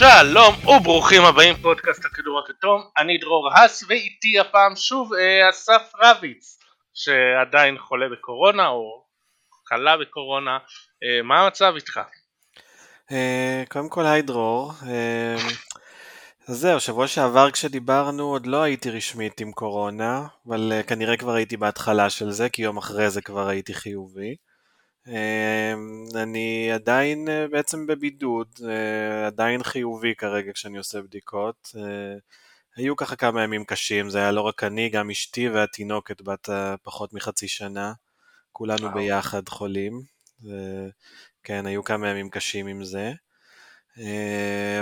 [0.00, 6.58] שלום וברוכים הבאים פודקאסט הכדור הכתום, אני דרור האס ואיתי הפעם שוב אה, אסף רביץ
[6.94, 9.04] שעדיין חולה בקורונה או
[9.68, 10.58] חלה בקורונה,
[11.04, 12.00] אה, מה המצב איתך?
[13.12, 14.72] אה, קודם כל היי דרור,
[16.46, 21.56] זהו, שבוע שעבר כשדיברנו עוד לא הייתי רשמית עם קורונה, אבל אה, כנראה כבר הייתי
[21.56, 24.36] בהתחלה של זה, כי יום אחרי זה כבר הייתי חיובי.
[25.10, 25.74] אה,
[26.22, 31.70] אני עדיין אה, בעצם בבידוד, אה, עדיין חיובי כרגע כשאני עושה בדיקות.
[31.76, 32.18] אה,
[32.76, 36.48] היו ככה כמה ימים קשים, זה היה לא רק אני, גם אשתי והתינוקת בת
[36.82, 37.92] פחות מחצי שנה,
[38.52, 38.94] כולנו וואו.
[38.94, 40.02] ביחד חולים.
[41.42, 43.12] כן, היו כמה ימים קשים עם זה.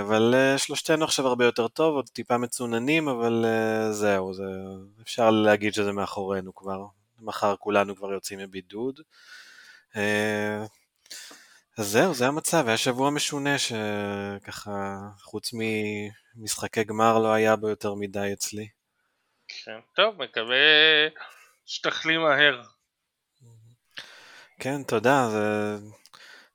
[0.01, 3.45] אבל שלושתנו עכשיו הרבה יותר טוב, עוד טיפה מצוננים, אבל
[3.91, 4.43] זהו, זה,
[5.01, 6.85] אפשר להגיד שזה מאחורינו כבר.
[7.21, 8.99] מחר כולנו כבר יוצאים מבידוד.
[9.95, 10.65] אה,
[11.77, 17.93] אז זהו, זה המצב, היה שבוע משונה שככה, חוץ ממשחקי גמר לא היה בו יותר
[17.93, 18.67] מדי אצלי.
[19.47, 20.57] כן, טוב, מקווה
[21.65, 22.61] שתחלים מהר.
[24.59, 25.75] כן, תודה, זה...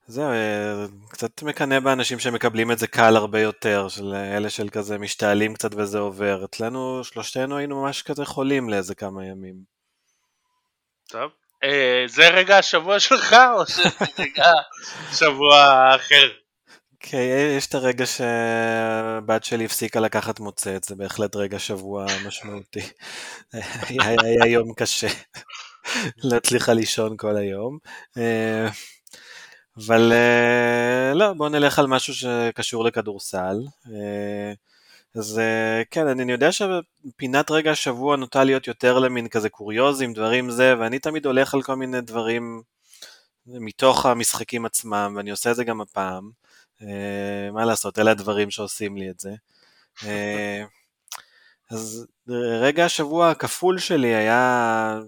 [0.06, 4.98] זהו, אה, קצת מקנא באנשים שמקבלים את זה קל הרבה יותר, של אלה של כזה
[4.98, 6.44] משתעלים קצת וזה עובר.
[6.44, 9.54] אצלנו, שלושתנו היינו ממש כזה חולים לאיזה כמה ימים.
[11.08, 11.43] טוב, אה,
[12.06, 14.52] זה רגע השבוע שלך או שזה רגע
[15.12, 16.28] שבוע אחר?
[17.00, 17.18] כן,
[17.56, 22.80] יש את הרגע שהבת שלי הפסיקה לקחת מוצץ, זה בהחלט רגע שבוע משמעותי.
[23.52, 25.06] היה, היה יום קשה,
[26.24, 27.78] לא הצליחה לישון כל היום.
[28.18, 28.68] אה,
[29.86, 33.56] אבל אה, לא, בואו נלך על משהו שקשור לכדורסל.
[35.16, 40.50] אז אה, כן, אני יודע שפינת רגע השבוע נוטה להיות יותר למין כזה קוריוזים, דברים
[40.50, 42.62] זה, ואני תמיד הולך על כל מיני דברים
[43.46, 46.30] מתוך המשחקים עצמם, ואני עושה את זה גם הפעם.
[46.82, 49.34] אה, מה לעשות, אלה הדברים שעושים לי את זה.
[50.04, 50.64] אה,
[51.70, 52.06] אז
[52.60, 55.00] רגע השבוע הכפול שלי היה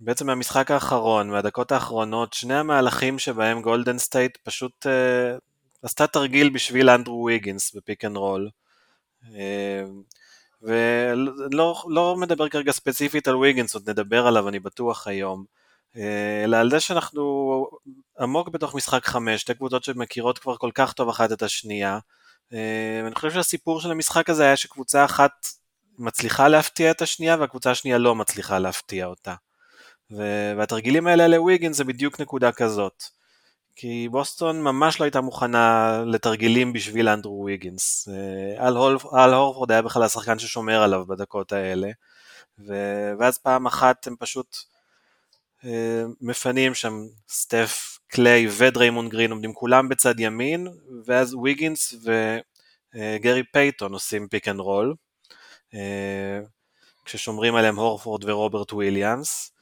[0.00, 5.40] בעצם מהמשחק האחרון, מהדקות האחרונות, שני המהלכים שבהם גולדן סטייט פשוט אה,
[5.82, 8.48] עשתה תרגיל בשביל אנדרו ויגינס ב pick and roll.
[10.62, 15.44] ולא לא מדבר כרגע ספציפית על ויגינס, עוד נדבר עליו, אני בטוח היום.
[15.94, 15.98] Uh,
[16.44, 17.66] אלא על זה שאנחנו
[18.20, 21.98] עמוק בתוך משחק חמש, שתי קבוצות שמכירות כבר כל כך טוב אחת את השנייה.
[22.50, 22.54] Uh,
[23.04, 25.46] ואני חושב שהסיפור של המשחק הזה היה שקבוצה אחת
[25.98, 29.34] מצליחה להפתיע את השנייה והקבוצה השנייה לא מצליחה להפתיע אותה.
[30.56, 33.04] והתרגילים האלה לוויגין זה בדיוק נקודה כזאת.
[33.76, 38.08] כי בוסטון ממש לא הייתה מוכנה לתרגילים בשביל אנדרו ויגינס.
[38.08, 41.90] אה, אל, הול, אל הורפורד היה בכלל השחקן ששומר עליו בדקות האלה.
[42.58, 42.74] ו,
[43.18, 44.56] ואז פעם אחת הם פשוט
[45.64, 46.92] אה, מפנים שם
[47.28, 50.68] סטף, קליי ודריימון גרין עומדים כולם בצד ימין,
[51.04, 51.94] ואז ויגינס
[52.94, 54.94] וגרי פייתון עושים pick and roll.
[57.04, 59.52] כששומרים עליהם הורפורד ורוברט וויליאמס.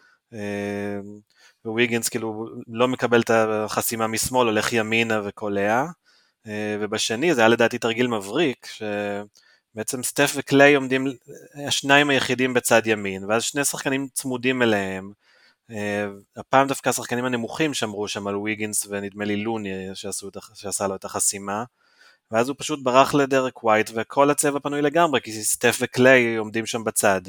[1.64, 5.84] וויגינס כאילו לא מקבל את החסימה משמאל, הולך ימינה וקולע,
[6.80, 11.06] ובשני זה היה לדעתי תרגיל מבריק, שבעצם סטף וקליי עומדים,
[11.66, 15.12] השניים היחידים בצד ימין, ואז שני שחקנים צמודים אליהם,
[16.36, 21.04] הפעם דווקא השחקנים הנמוכים שמרו שם על וויגינס ונדמה לי לוני שעשו, שעשה לו את
[21.04, 21.64] החסימה,
[22.30, 26.84] ואז הוא פשוט ברח לדרק ווייט וכל הצבע פנוי לגמרי, כי סטף וקליי עומדים שם
[26.84, 27.20] בצד.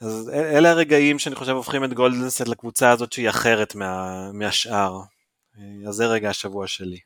[0.00, 4.92] אז אלה הרגעים שאני חושב הופכים את גולדן סטייט לקבוצה הזאת שהיא אחרת מה, מהשאר.
[5.88, 7.00] אז זה רגע השבוע שלי.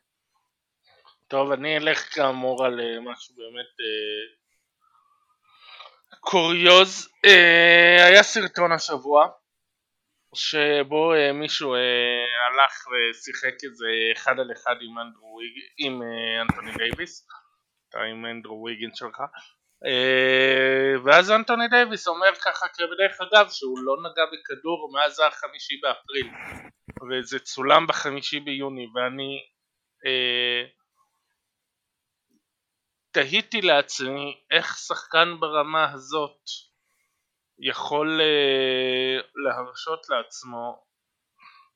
[1.27, 4.25] טוב, אני אלך כאמור על אה, משהו באמת אה,
[6.19, 7.09] קוריוז.
[7.25, 9.27] אה, היה סרטון השבוע
[10.35, 15.39] שבו מישהו הלך ושיחק איזה אחד על אחד עם, אנדרו,
[15.77, 16.01] עם
[16.41, 17.27] אנטוני דייוויס,
[18.11, 19.21] עם אנדרו וויגינס שלך.
[21.05, 26.27] ואז אנטוני דייוויס אומר ככה כבדרך אגב שהוא לא נגע בכדור מאז החמישי באפריל
[27.09, 29.39] וזה צולם בחמישי ביוני ואני
[30.05, 30.69] uh,
[33.11, 36.41] תהיתי לעצמי איך שחקן ברמה הזאת
[37.59, 40.85] יכול uh, להרשות לעצמו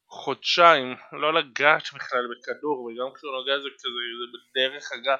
[0.07, 5.19] חודשיים לא לגעת בכלל בכדור וגם כשהוא נוגע זה כזה זה בדרך אגב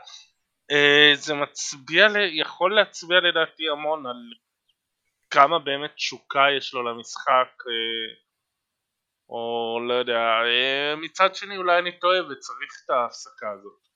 [1.14, 4.16] זה מצביע, יכול להצביע לדעתי המון על
[5.30, 8.30] כמה באמת תשוקה יש לו למשחק uh,
[9.30, 13.90] או לא יודע, uh, מצד שני אולי אני טועה וצריך את ההפסקה הזאת.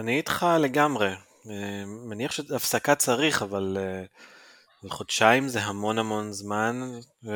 [0.00, 1.08] אני איתך לגמרי,
[2.08, 3.76] מניח שהפסקה צריך אבל
[4.88, 6.80] חודשיים זה המון המון זמן
[7.26, 7.30] ו...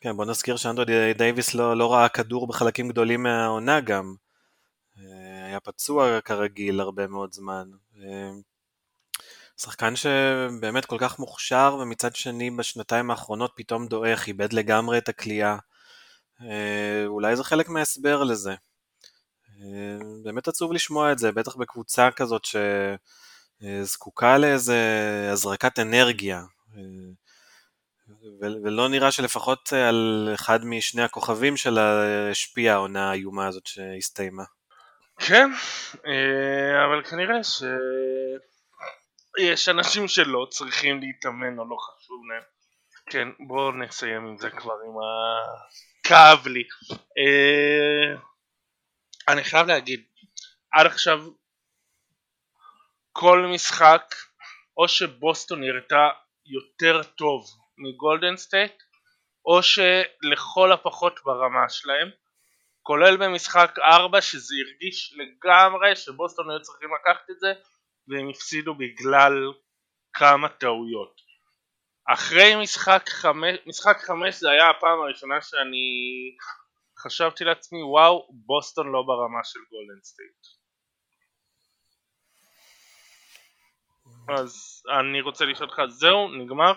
[0.00, 0.84] כן, בוא נזכיר שאנדרו
[1.16, 4.14] דייוויס לא, לא ראה כדור בחלקים גדולים מהעונה גם
[5.46, 7.70] היה פצוע כרגיל הרבה מאוד זמן.
[9.56, 15.56] שחקן שבאמת כל כך מוכשר, ומצד שני בשנתיים האחרונות פתאום דועך, איבד לגמרי את הכלייה.
[17.06, 18.54] אולי זה חלק מההסבר לזה.
[20.24, 22.46] באמת עצוב לשמוע את זה, בטח בקבוצה כזאת
[23.62, 24.78] שזקוקה לאיזה
[25.32, 26.42] הזרקת אנרגיה.
[28.40, 34.44] ולא נראה שלפחות על אחד משני הכוכבים שלה השפיעה העונה האיומה הזאת שהסתיימה.
[35.26, 35.50] כן,
[36.86, 37.34] אבל כנראה
[39.44, 42.42] שיש אנשים שלא צריכים להתאמן או לא חשוב להם.
[43.10, 45.02] כן, בואו נסיים עם זה כבר עם ה...
[46.02, 46.62] כאב לי.
[49.28, 50.04] אני חייב להגיד,
[50.72, 51.18] עד עכשיו
[53.12, 54.14] כל משחק
[54.76, 56.08] או שבוסטון נראתה
[56.46, 57.44] יותר טוב
[57.78, 58.82] מגולדן סטייט
[59.44, 62.10] או שלכל הפחות ברמה שלהם
[62.82, 67.52] כולל במשחק 4 שזה הרגיש לגמרי שבוסטון היו צריכים לקחת את זה
[68.08, 69.52] והם הפסידו בגלל
[70.12, 71.20] כמה טעויות.
[72.08, 75.86] אחרי משחק 5, משחק 5 זה היה הפעם הראשונה שאני
[76.98, 80.46] חשבתי לעצמי וואו בוסטון לא ברמה של גולדן סטייט.
[84.38, 86.72] אז אני רוצה לשאול אותך זהו נגמר?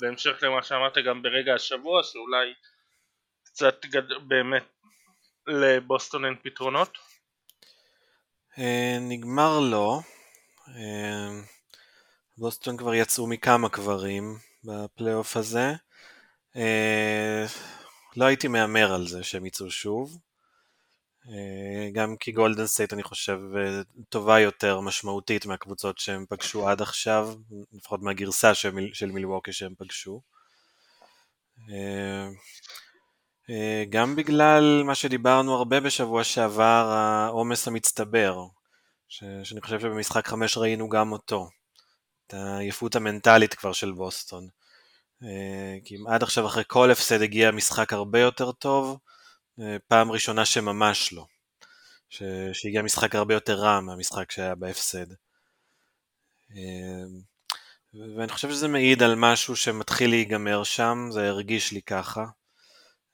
[0.00, 2.54] בהמשך למה שאמרת גם ברגע השבוע שאולי
[3.44, 4.28] קצת גד...
[4.28, 4.73] באמת
[5.46, 6.98] לבוסטון אין פתרונות?
[8.58, 10.00] אה, נגמר לא.
[10.68, 11.40] אה,
[12.38, 15.72] בוסטון כבר יצאו מכמה קברים בפלייאוף הזה.
[16.56, 17.46] אה,
[18.16, 20.18] לא הייתי מהמר על זה שהם יצאו שוב.
[21.92, 23.38] גם כי גולדן סטייט אני חושב
[24.08, 27.34] טובה יותר משמעותית מהקבוצות שהם פגשו עד עכשיו,
[27.72, 28.54] לפחות מהגרסה
[28.92, 30.20] של מילווקי שהם פגשו.
[33.90, 38.38] גם בגלל מה שדיברנו הרבה בשבוע שעבר, העומס המצטבר,
[39.08, 41.48] ש- שאני חושב שבמשחק 5 ראינו גם אותו,
[42.26, 44.48] את העייפות המנטלית כבר של בוסטון.
[45.84, 48.98] כי עד עכשיו אחרי כל הפסד הגיע משחק הרבה יותר טוב,
[49.88, 51.26] פעם ראשונה שממש לא.
[52.08, 52.22] ש...
[52.52, 55.06] שהגיע משחק הרבה יותר רע מהמשחק שהיה בהפסד.
[58.16, 62.24] ואני חושב שזה מעיד על משהו שמתחיל להיגמר שם, זה הרגיש לי ככה.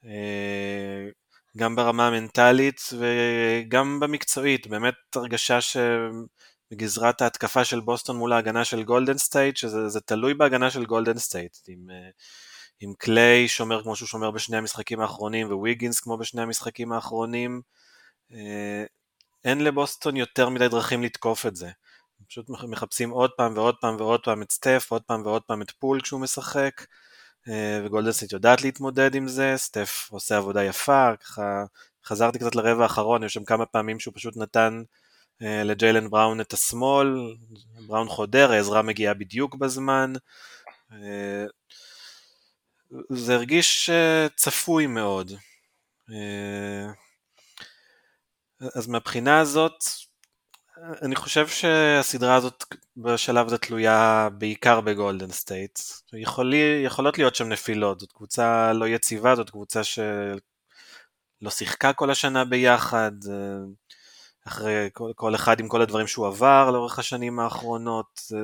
[0.04, 1.08] אה,
[1.56, 9.18] גם ברמה המנטלית וגם במקצועית, באמת הרגשה שבגזרת ההתקפה של בוסטון מול ההגנה של גולדן
[9.18, 11.56] סטייט, שזה תלוי בהגנה של גולדן סטייט.
[11.68, 12.10] עם, אה,
[12.80, 17.60] עם קליי שומר כמו שהוא שומר בשני המשחקים האחרונים וויגינס כמו בשני המשחקים האחרונים,
[18.32, 18.84] אה,
[19.44, 21.70] אין לבוסטון יותר מדי דרכים לתקוף את זה.
[22.28, 25.70] פשוט מחפשים עוד פעם ועוד פעם ועוד פעם את סטף, עוד פעם ועוד פעם את
[25.70, 26.84] פול כשהוא משחק,
[27.48, 31.64] אה, וגולדנסט יודעת להתמודד עם זה, סטף עושה עבודה יפה, ככה
[32.04, 34.82] חזרתי קצת לרבע האחרון, יש שם כמה פעמים שהוא פשוט נתן
[35.42, 37.36] אה, לג'יילן בראון את השמאל,
[37.86, 40.12] בראון חודר, העזרה מגיעה בדיוק בזמן.
[43.10, 43.90] זה הרגיש
[44.36, 45.32] צפוי מאוד.
[48.74, 49.84] אז מהבחינה הזאת,
[51.02, 52.64] אני חושב שהסדרה הזאת
[52.96, 55.78] בשלב הזה תלויה בעיקר בגולדן סטייט.
[56.12, 60.40] יכולי, יכולות להיות שם נפילות, זאת קבוצה לא יציבה, זאת קבוצה שלא
[61.50, 63.12] שיחקה כל השנה ביחד,
[64.46, 68.20] אחרי כל, כל אחד עם כל הדברים שהוא עבר לאורך השנים האחרונות.
[68.26, 68.38] זה,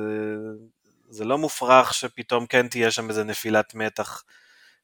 [1.09, 4.23] זה לא מופרך שפתאום כן תהיה שם איזה נפילת מתח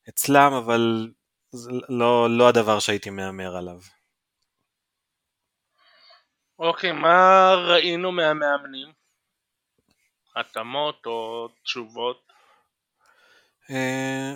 [0.09, 1.11] אצלם, אבל
[1.51, 3.79] זה לא, לא הדבר שהייתי מהמר עליו.
[6.59, 8.91] אוקיי, מה ראינו מהמאמנים?
[10.35, 12.31] התאמות או תשובות?
[13.71, 14.33] אה,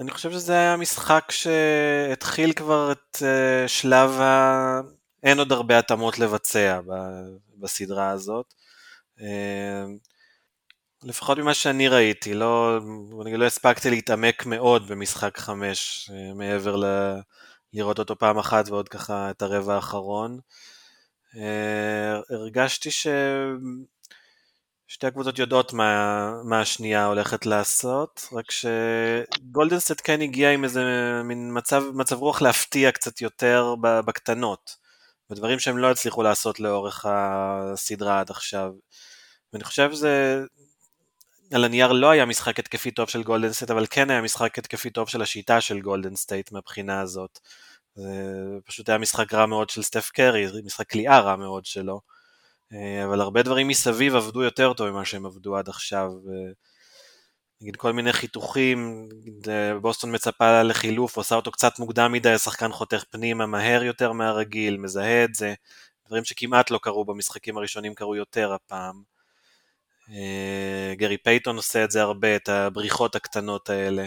[0.00, 4.80] אני חושב שזה היה משחק שהתחיל כבר את אה, שלב ה...
[5.22, 6.80] אין עוד הרבה התאמות לבצע
[7.60, 8.54] בסדרה הזאת.
[9.20, 9.84] אה,
[11.02, 12.78] לפחות ממה שאני ראיתי, לא,
[13.22, 16.84] אני לא הספקתי להתעמק מאוד במשחק חמש, מעבר ל...
[17.72, 20.40] לראות אותו פעם אחת ועוד ככה את הרבע האחרון.
[21.36, 23.16] אה, הרגשתי ששתי
[25.06, 30.82] הקבוצות יודעות מה, מה השנייה הולכת לעשות, רק שגולדנסט כן הגיע עם איזה
[31.24, 34.76] מין מצב, מצב רוח להפתיע קצת יותר בקטנות,
[35.30, 38.72] בדברים שהם לא הצליחו לעשות לאורך הסדרה עד עכשיו.
[39.52, 40.44] ואני חושב שזה,
[41.52, 44.90] על הנייר לא היה משחק התקפי טוב של גולדן סטייט, אבל כן היה משחק התקפי
[44.90, 47.40] טוב של השיטה של גולדן סטייט מהבחינה הזאת.
[47.94, 48.12] זה
[48.64, 52.00] פשוט היה משחק רע מאוד של סטף קרי, משחק קליעה רע מאוד שלו.
[52.72, 56.12] אה, אבל הרבה דברים מסביב עבדו יותר טוב ממה שהם עבדו עד עכשיו.
[57.60, 59.08] נגיד כל מיני חיתוכים,
[59.80, 65.24] בוסטון מצפה לחילוף, עושה אותו קצת מוקדם מדי, השחקן חותך פנימה מהר יותר מהרגיל, מזהה
[65.24, 65.54] את זה,
[66.06, 69.02] דברים שכמעט לא קרו במשחקים הראשונים קרו יותר הפעם.
[70.96, 74.06] גרי פייטון עושה את זה הרבה, את הבריחות הקטנות האלה.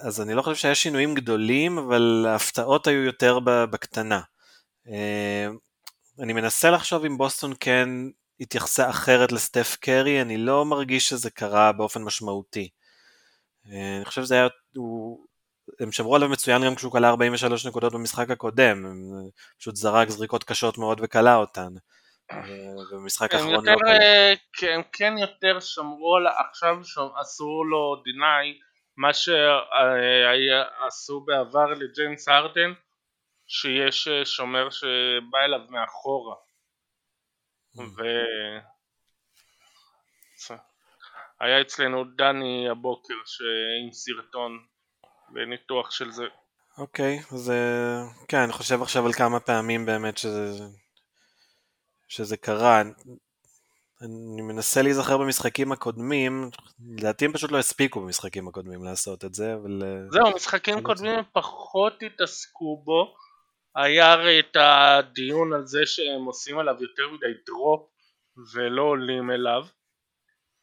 [0.00, 4.20] אז אני לא חושב שהיה שינויים גדולים, אבל ההפתעות היו יותר בקטנה.
[6.18, 7.88] אני מנסה לחשוב אם בוסטון כן
[8.40, 12.68] התייחסה אחרת לסטף קרי, אני לא מרגיש שזה קרה באופן משמעותי.
[13.66, 15.26] אני חושב שזה היה, הוא,
[15.80, 19.10] הם שמרו עליו מצוין גם כשהוא קלע 43 נקודות במשחק הקודם, הם
[19.58, 21.68] פשוט זרק זריקות קשות מאוד וקלע אותן.
[22.92, 24.72] במשחק האחרון לא קלע.
[24.74, 26.76] הם כן יותר שמרו על, עכשיו
[27.20, 28.54] עשו לו דיניי,
[28.96, 32.72] מה שעשו בעבר לג'יימס הרדן,
[33.46, 36.36] שיש שומר שבא אליו מאחורה.
[37.76, 38.02] ו...
[41.40, 43.14] היה אצלנו דני הבוקר
[43.84, 44.66] עם סרטון
[45.34, 46.26] וניתוח של זה.
[46.78, 47.52] אוקיי, okay, אז
[48.28, 50.64] כן, אני חושב עכשיו על כמה פעמים באמת שזה,
[52.08, 52.82] שזה קרה.
[54.02, 56.50] אני מנסה להיזכר במשחקים הקודמים,
[56.96, 59.82] לדעתי הם פשוט לא הספיקו במשחקים הקודמים לעשות את זה, אבל...
[60.10, 63.14] זהו, משחקים קודמים הם פחות התעסקו בו,
[63.76, 67.90] היה הרי את הדיון על זה שהם עושים עליו יותר מדי drop
[68.54, 69.66] ולא עולים אליו.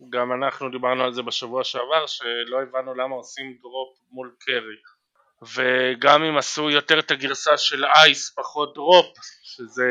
[0.09, 4.75] גם אנחנו דיברנו על זה בשבוע שעבר שלא הבנו למה עושים drop מול קרי
[5.55, 9.05] וגם אם עשו יותר את הגרסה של ice פחות drop
[9.43, 9.89] שזה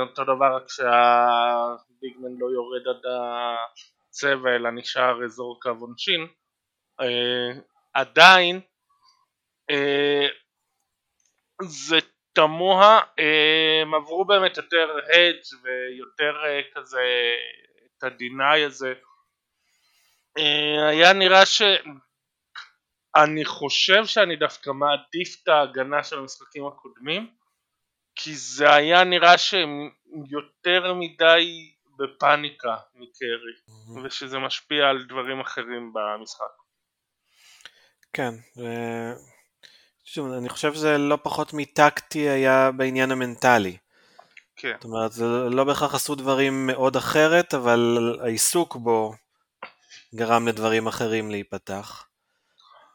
[0.00, 3.02] אותו דבר רק שה big man לא יורד עד
[4.08, 6.26] הצבע אלא נשאר אזור קו עונשין
[7.00, 7.60] אה,
[7.94, 8.60] עדיין
[9.70, 10.26] אה,
[11.62, 11.98] זה
[12.32, 16.34] תמוה, אה, הם עברו באמת יותר הדג' ויותר
[16.74, 17.02] כזה
[17.98, 18.94] את הדיניי הזה.
[20.88, 21.62] היה נראה ש...
[23.16, 27.30] אני חושב שאני דווקא מעדיף את ההגנה של המשחקים הקודמים
[28.14, 29.90] כי זה היה נראה שהם
[30.30, 33.28] יותר מדי בפאניקה מקרי
[33.68, 34.00] mm-hmm.
[34.04, 36.44] ושזה משפיע על דברים אחרים במשחק.
[38.12, 38.34] כן,
[40.04, 43.76] שוב, אני חושב שזה לא פחות מטקטי היה בעניין המנטלי.
[44.56, 44.72] כן.
[44.74, 49.14] זאת אומרת, זה לא בהכרח עשו דברים מאוד אחרת, אבל העיסוק בו
[50.14, 52.07] גרם לדברים אחרים להיפתח.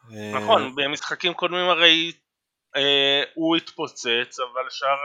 [0.10, 2.12] נכון, במשחקים קודמים הרי
[2.76, 4.98] אה, הוא התפוצץ, אבל שאר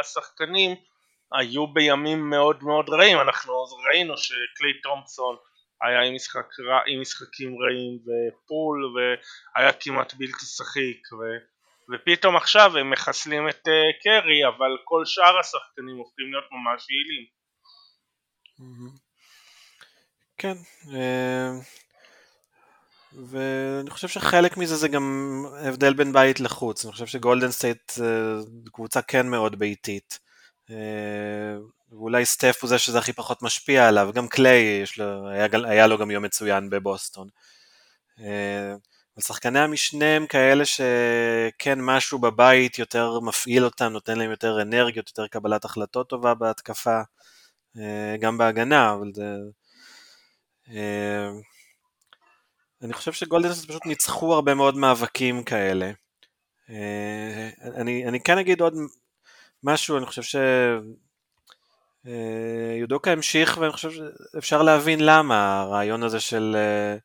[0.00, 0.76] השחקנים
[1.32, 3.52] היו בימים מאוד מאוד רעים, אנחנו
[3.86, 5.36] ראינו שקליי תומפסון
[5.82, 11.22] היה עם, משחק רע, עם משחקים רעים ופול והיה כמעט בלתי שחיק ו,
[11.92, 17.26] ופתאום עכשיו הם מחסלים את uh, קרי אבל כל שאר השחקנים הופכים להיות ממש יעילים.
[20.38, 20.56] כן,
[20.94, 21.50] אה,
[23.12, 27.92] ואני חושב שחלק מזה זה גם הבדל בין בית לחוץ, אני חושב שגולדן סטייט
[28.72, 30.18] קבוצה כן מאוד ביתית.
[30.70, 31.56] אה,
[31.92, 34.84] ואולי סטף הוא זה שזה הכי פחות משפיע עליו, גם קליי
[35.30, 37.28] היה, היה לו גם יום מצוין בבוסטון.
[38.20, 38.74] אה,
[39.16, 45.08] אבל שחקני המשנה הם כאלה שכן משהו בבית יותר מפעיל אותם, נותן להם יותר אנרגיות,
[45.08, 47.00] יותר קבלת החלטות טובה בהתקפה,
[47.78, 49.34] אה, גם בהגנה, אבל זה...
[52.82, 55.90] אני חושב שגולדנס פשוט ניצחו הרבה מאוד מאבקים כאלה.
[57.76, 58.74] אני, אני כן אגיד עוד
[59.62, 60.36] משהו, אני חושב ש...
[62.06, 66.96] אה, יודוקה המשיך ואני חושב שאפשר להבין למה הרעיון הזה של אה,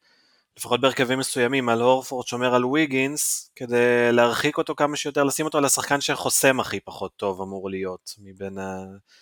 [0.57, 5.57] לפחות בהרכבים מסוימים על הורפורד שומר על ויגינס כדי להרחיק אותו כמה שיותר, לשים אותו
[5.57, 8.57] על השחקן שחוסם הכי פחות טוב אמור להיות מבין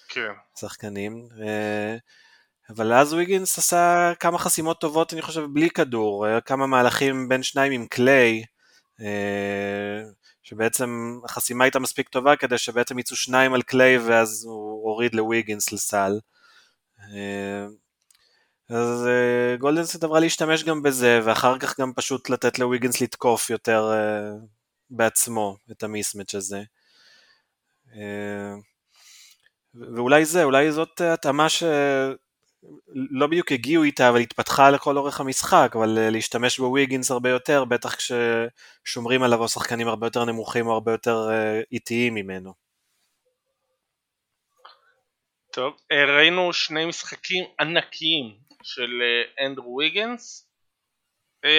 [0.09, 0.31] כן.
[0.57, 1.27] השחקנים.
[1.37, 1.97] כן.
[2.69, 7.71] אבל אז ויגינס עשה כמה חסימות טובות אני חושב בלי כדור, כמה מהלכים בין שניים
[7.71, 8.43] עם קליי
[10.43, 15.71] שבעצם החסימה הייתה מספיק טובה כדי שבעצם יצאו שניים על קליי ואז הוא הוריד לוויגינס
[15.71, 16.19] לסל.
[16.99, 17.65] אה,
[18.69, 23.91] אז אה, גולדנסט עברה להשתמש גם בזה ואחר כך גם פשוט לתת לוויגינס לתקוף יותר
[23.93, 24.31] אה,
[24.89, 26.63] בעצמו את המיסמץ' הזה.
[29.95, 31.63] ואולי זה, אולי זאת התאמה ש...
[32.95, 37.65] לא בדיוק הגיעו איתה, אבל התפתחה לכל אורך המשחק, אבל אה, להשתמש בוויגינס הרבה יותר,
[37.65, 42.53] בטח כששומרים עליו שחקנים הרבה יותר נמוכים או הרבה יותר אה, איטיים ממנו.
[45.53, 49.01] טוב, אה, ראינו שני משחקים ענקיים של
[49.45, 50.49] אנדרו ויגינס.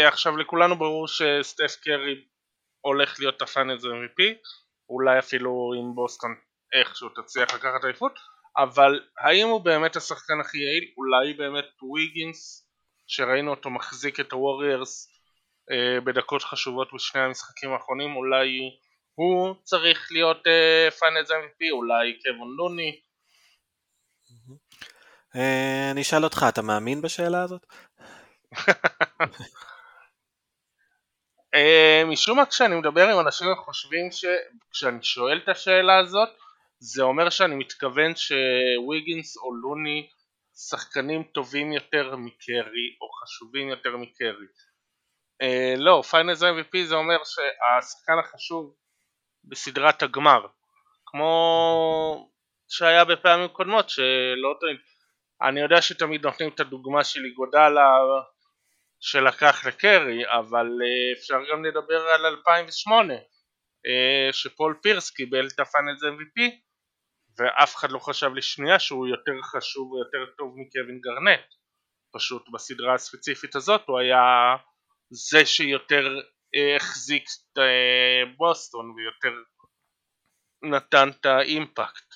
[0.07, 2.25] עכשיו לכולנו ברור שסטף קרי
[2.81, 4.23] הולך להיות הפאנלס MVP,
[4.89, 6.35] אולי אפילו עם בוסטון
[6.73, 8.34] איכשהו תצליח לקחת אליפות.
[8.57, 10.85] אבל האם הוא באמת השחקן הכי יעיל?
[10.97, 12.69] אולי באמת וויגינס
[13.07, 15.09] שראינו אותו מחזיק את הווריירס
[15.71, 18.71] אה, בדקות חשובות בשני המשחקים האחרונים, אולי
[19.15, 20.43] הוא צריך להיות
[20.99, 23.01] Finals uh, MVP, אולי קבון לוני.
[25.37, 27.67] אה, אני אשאל אותך, אתה מאמין בשאלה הזאת?
[31.55, 36.29] אה, משום מה כשאני מדבר עם אנשים חושבים שכשאני שואל את השאלה הזאת
[36.93, 40.09] זה אומר שאני מתכוון שוויגינס או לוני
[40.69, 44.47] שחקנים טובים יותר מקרי או חשובים יותר מקרי.
[45.43, 48.75] Uh, לא, Finals MVP זה אומר שהשחקן החשוב
[49.45, 50.47] בסדרת הגמר
[51.07, 52.31] כמו
[52.69, 54.77] שהיה בפעמים קודמות שלא תמיד
[55.43, 57.91] אני יודע שתמיד נותנים את הדוגמה של איגודלה
[59.01, 63.19] שלקח לקרי אבל uh, אפשר גם לדבר על 2008 uh,
[64.33, 66.64] שפול פירס קיבל את ה Finals MVP
[67.39, 71.55] ואף אחד לא חשב לשנייה שהוא יותר חשוב ויותר טוב מקווין גארנט.
[72.13, 74.57] פשוט בסדרה הספציפית הזאת הוא היה
[75.11, 76.21] זה שיותר
[76.55, 79.37] אה, החזיק את אה, בוסטון ויותר
[80.63, 82.15] נתן את ה impact.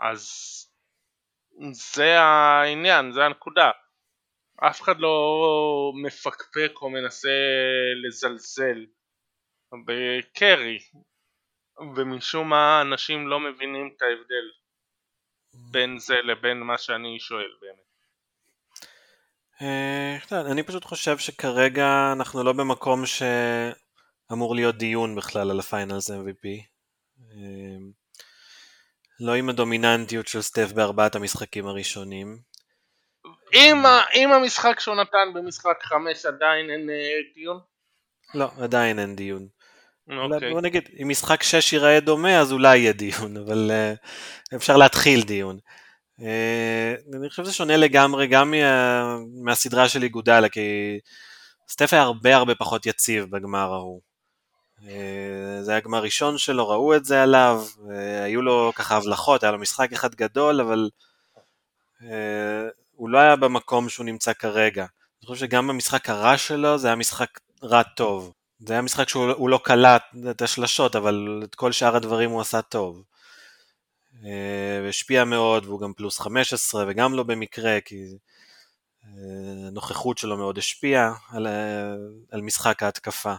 [0.00, 0.30] אז
[1.72, 3.70] זה העניין, זה הנקודה.
[4.68, 5.16] אף אחד לא
[6.02, 7.28] מפקפק או מנסה
[8.06, 8.86] לזלזל
[9.86, 10.78] בקרי
[11.96, 14.50] ומשום מה אנשים לא מבינים את ההבדל
[15.70, 17.84] בין זה לבין מה שאני שואל באמת.
[19.58, 26.46] Uh, אני פשוט חושב שכרגע אנחנו לא במקום שאמור להיות דיון בכלל על הפיינלס MVP.
[27.18, 27.24] Uh,
[29.20, 32.38] לא עם הדומיננטיות של סטף בארבעת המשחקים הראשונים.
[33.52, 33.76] אם,
[34.14, 37.60] אם המשחק שהוא נתן במשחק 5 עדיין אין uh, דיון?
[38.34, 39.48] לא, עדיין אין דיון.
[40.10, 40.52] אוקיי.
[40.52, 45.22] בוא נגיד, אם משחק 6 ייראה דומה אז אולי יהיה דיון, אבל uh, אפשר להתחיל
[45.22, 45.58] דיון.
[46.20, 46.24] Uh,
[47.16, 50.60] אני חושב שזה שונה לגמרי גם מה, מהסדרה של איגודלה, כי
[51.68, 54.00] סטף היה הרבה הרבה פחות יציב בגמר ההוא.
[54.78, 54.82] Uh,
[55.62, 57.90] זה היה גמר ראשון שלו, ראו את זה עליו, uh,
[58.24, 60.90] היו לו ככה הבלחות, היה לו משחק אחד גדול, אבל
[62.00, 62.04] uh,
[62.92, 64.86] הוא לא היה במקום שהוא נמצא כרגע.
[65.22, 68.32] אני חושב שגם במשחק הרע שלו זה היה משחק רע טוב.
[68.58, 72.62] זה היה משחק שהוא לא קלט את השלשות, אבל את כל שאר הדברים הוא עשה
[72.62, 73.02] טוב.
[74.24, 78.04] אה, השפיע מאוד, והוא גם פלוס 15, וגם לא במקרה, כי
[79.04, 81.94] אה, הנוכחות שלו מאוד השפיעה על, אה,
[82.30, 83.34] על משחק ההתקפה.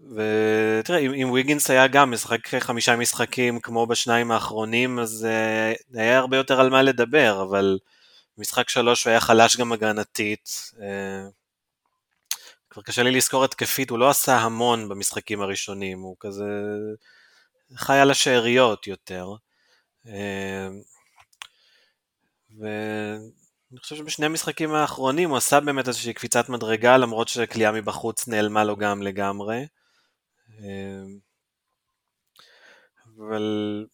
[0.00, 5.26] ותראה, אם, אם ויגינס היה גם משחק חמישה משחקים כמו בשניים האחרונים, אז
[5.94, 7.78] היה הרבה יותר על מה לדבר, אבל
[8.38, 10.72] משחק שלוש הוא היה חלש גם הגנתית.
[12.76, 16.44] כבר קשה לי לזכור התקפית, הוא לא עשה המון במשחקים הראשונים, הוא כזה
[17.76, 19.28] חי על השאריות יותר.
[20.06, 20.68] אה,
[22.58, 28.64] ואני חושב שבשני המשחקים האחרונים הוא עשה באמת איזושהי קפיצת מדרגה, למרות שכליאה מבחוץ נעלמה
[28.64, 29.66] לו גם לגמרי.
[30.58, 31.04] אה,
[33.16, 33.86] אבל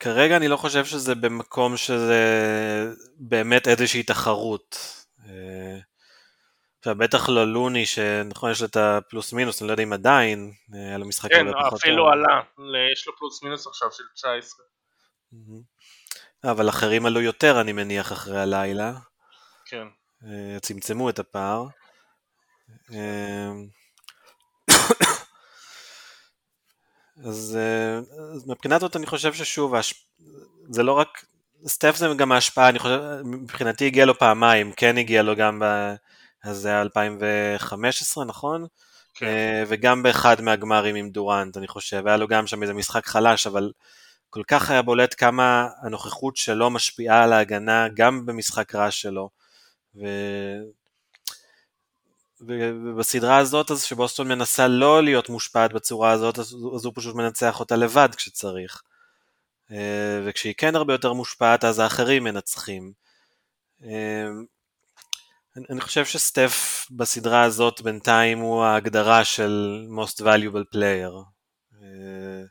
[0.00, 2.22] כרגע אני לא חושב שזה במקום שזה
[3.18, 4.78] באמת איזושהי תחרות.
[6.86, 9.92] אה, עכשיו בטח לא לוני שנכון יש לו את הפלוס מינוס, אני לא יודע אם
[9.92, 12.40] עדיין, היה לו משחק כן, אפילו עלה,
[12.92, 14.64] יש לו פלוס מינוס עכשיו של 19.
[16.44, 18.92] אבל אחרים עלו יותר אני מניח אחרי הלילה.
[19.64, 19.86] כן.
[20.24, 21.66] אה, צמצמו את הפער.
[22.92, 23.50] אה,
[27.28, 27.98] אז, אה,
[28.34, 29.74] אז מבחינה זאת אני חושב ששוב,
[30.70, 31.24] זה לא רק,
[31.66, 35.64] סטף זה גם ההשפעה, אני חושב, מבחינתי הגיע לו פעמיים, כן הגיע לו גם ב...
[36.44, 38.66] אז זה היה 2015 נכון?
[39.14, 39.26] כן.
[39.26, 43.46] אה, וגם באחד מהגמרים עם דורנט אני חושב, היה לו גם שם איזה משחק חלש
[43.46, 43.72] אבל
[44.30, 49.30] כל כך היה בולט כמה הנוכחות שלו משפיעה על ההגנה גם במשחק רע שלו.
[49.96, 50.06] ו...
[52.40, 57.60] ובסדרה הזאת אז שבוסטון מנסה לא להיות מושפעת בצורה הזאת אז, אז הוא פשוט מנצח
[57.60, 58.82] אותה לבד כשצריך.
[59.70, 62.92] אה, וכשהיא כן הרבה יותר מושפעת אז האחרים מנצחים.
[65.56, 71.12] אני חושב שסטף בסדרה הזאת בינתיים הוא ההגדרה של most valuable player.
[71.82, 72.42] אה,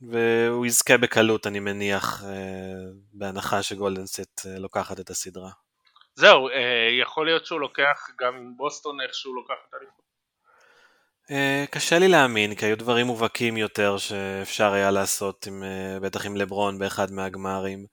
[0.00, 2.30] והוא יזכה בקלות אני מניח, אה,
[3.12, 5.50] בהנחה שגולדנסט אה, לוקחת את הסדרה.
[6.14, 6.48] זהו,
[7.00, 10.04] יכול להיות שהוא לוקח גם עם בוסטון איכשהו לוקח את האליפות.
[11.70, 15.62] קשה לי להאמין, כי היו דברים מובהקים יותר שאפשר היה לעשות, עם,
[16.02, 17.86] בטח עם לברון באחד מהגמרים.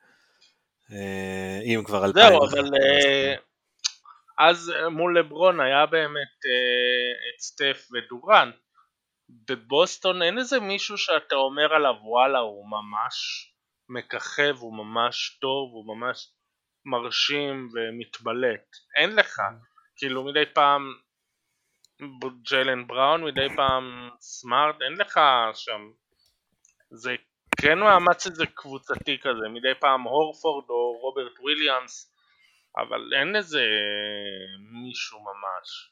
[0.92, 2.28] אה, אם כבר אלפיים.
[2.28, 3.36] זהו, אבל אה,
[4.38, 8.52] אז מול לברון היה באמת אה, את סטף ודורן.
[9.50, 13.48] בבוסטון אין איזה מישהו שאתה אומר עליו וואלה הוא ממש
[13.90, 16.28] מככב, הוא ממש טוב, הוא ממש
[16.86, 18.66] מרשים ומתבלט.
[18.96, 19.42] אין לך,
[19.96, 20.94] כאילו מדי פעם
[22.50, 25.20] ג'יילן בראון, מדי פעם סמארט, אין לך
[25.54, 25.92] שם.
[26.92, 27.16] זה
[27.62, 32.14] כן מאמץ איזה קבוצתי כזה, מדי פעם הורפורד או רוברט וויליאמס,
[32.78, 33.62] אבל אין איזה
[34.60, 35.92] מישהו ממש.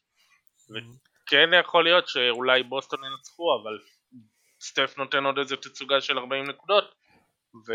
[0.69, 3.79] וכן יכול להיות שאולי בוסטון ינצחו, אבל
[4.61, 6.95] סטף נותן עוד איזה תצוגה של 40 נקודות,
[7.67, 7.73] ו...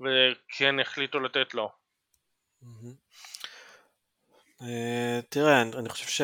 [0.00, 1.70] וכן החליטו לתת לו.
[4.62, 6.20] אה, תראה, אני חושב ש...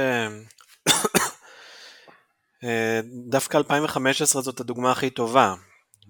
[2.64, 5.54] אה, דווקא 2015 זאת הדוגמה הכי טובה.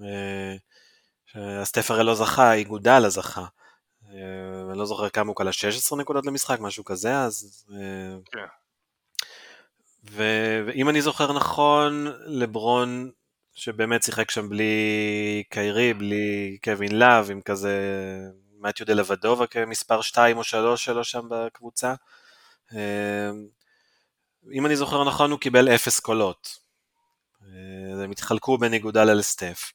[0.03, 3.45] אה, סטף הרי לא זכה, איגודלה זכה.
[4.71, 7.67] אני לא זוכר כמה הוא קלה 16 נקודות למשחק, משהו כזה, אז...
[8.33, 8.47] כן.
[10.05, 13.11] ואם אני זוכר נכון, לברון
[13.55, 17.79] שבאמת שיחק שם בלי קיירי, בלי קווין לאב, עם כזה
[18.61, 21.95] מתיו דה לבדובה כמספר 2 או 3 שלו שם בקבוצה.
[24.53, 26.59] אם אני זוכר נכון, הוא קיבל 0 קולות.
[27.43, 29.73] אה, הם התחלקו בין איגודל לסטף,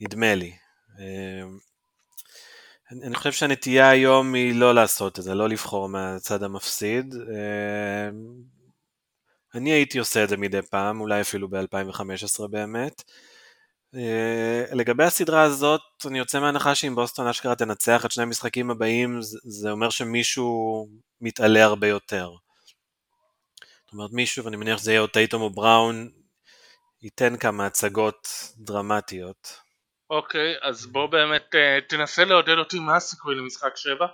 [0.00, 0.56] נדמה לי.
[0.98, 1.58] אמ,
[2.90, 7.14] אני חושב שהנטייה היום היא לא לעשות את זה, לא לבחור מהצד המפסיד.
[7.14, 8.34] אמ,
[9.54, 13.02] אני הייתי עושה את זה מדי פעם, אולי אפילו ב-2015 באמת.
[14.72, 19.70] לגבי הסדרה הזאת, אני יוצא מהנחה שאם בוסטון אשכרה תנצח את שני המשחקים הבאים, זה
[19.70, 20.88] אומר שמישהו
[21.20, 22.30] מתעלה הרבה יותר.
[23.88, 26.10] זאת אומרת, מישהו, ואני מניח שזה יהיה או טייטום או בראון,
[27.02, 29.60] ייתן כמה הצגות דרמטיות.
[30.10, 34.06] אוקיי, okay, אז בוא באמת uh, תנסה לעודד אותי מה הסיכוי למשחק 7?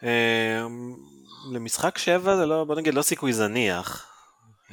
[0.00, 0.04] Uh,
[1.54, 4.12] למשחק 7 זה לא, בוא נגיד, לא סיכוי זניח.
[4.68, 4.72] Uh,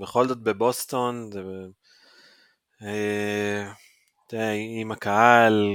[0.00, 1.40] בכל זאת בבוסטון, זה...
[2.82, 3.72] אה,
[4.28, 5.72] תראה, עם הקהל,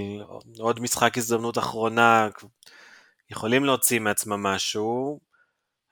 [0.59, 2.29] עוד משחק הזדמנות אחרונה,
[3.29, 5.19] יכולים להוציא מעצמם משהו.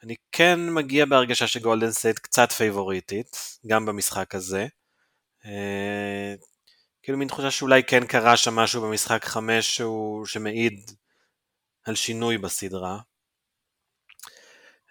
[0.03, 4.67] אני כן מגיע בהרגשה שגולדן סטייט קצת פייבוריטית, גם במשחק הזה.
[5.45, 6.35] אה,
[7.03, 10.91] כאילו מין תחושה שאולי כן קרה שם משהו במשחק 5 שהוא, שמעיד
[11.83, 12.99] על שינוי בסדרה.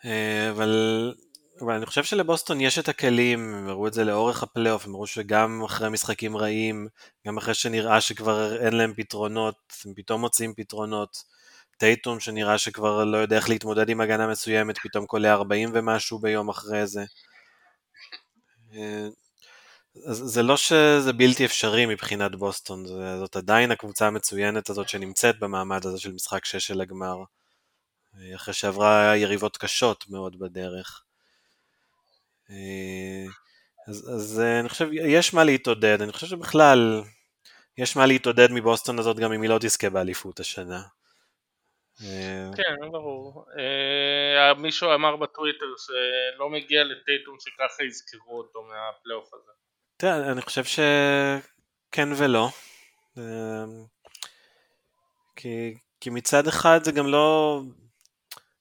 [0.04, 1.14] אה, אבל
[1.60, 5.06] אבל אני חושב שלבוסטון יש את הכלים, הם הראו את זה לאורך הפלייאוף, הם הראו
[5.06, 6.88] שגם אחרי משחקים רעים,
[7.26, 11.24] גם אחרי שנראה שכבר אין להם פתרונות, הם פתאום מוצאים פתרונות.
[11.78, 16.48] טייטום שנראה שכבר לא יודע איך להתמודד עם הגנה מסוימת, פתאום קולע 40 ומשהו ביום
[16.48, 17.04] אחרי זה.
[18.74, 19.08] אה,
[20.10, 22.86] זה לא שזה בלתי אפשרי מבחינת בוסטון,
[23.18, 27.16] זאת עדיין הקבוצה המצוינת הזאת שנמצאת במעמד הזה של משחק 6 של הגמר,
[28.18, 31.02] אה, אחרי שעברה יריבות קשות מאוד בדרך.
[32.50, 33.26] אה,
[33.88, 37.02] אז, אז אני חושב, יש מה להתעודד, אני חושב שבכלל
[37.78, 40.82] יש מה להתעודד מבוסטון הזאת גם אם היא לא תזכה באליפות השנה.
[42.04, 43.44] אה, כן, ברור.
[44.58, 49.52] מישהו אמר בטוויטר שלא מגיע לטייטום שככה יזכרו אותו מהפלייאוף הזה.
[49.96, 52.48] תראה, אני חושב שכן ולא.
[55.36, 57.60] כי, כי מצד אחד זה גם לא,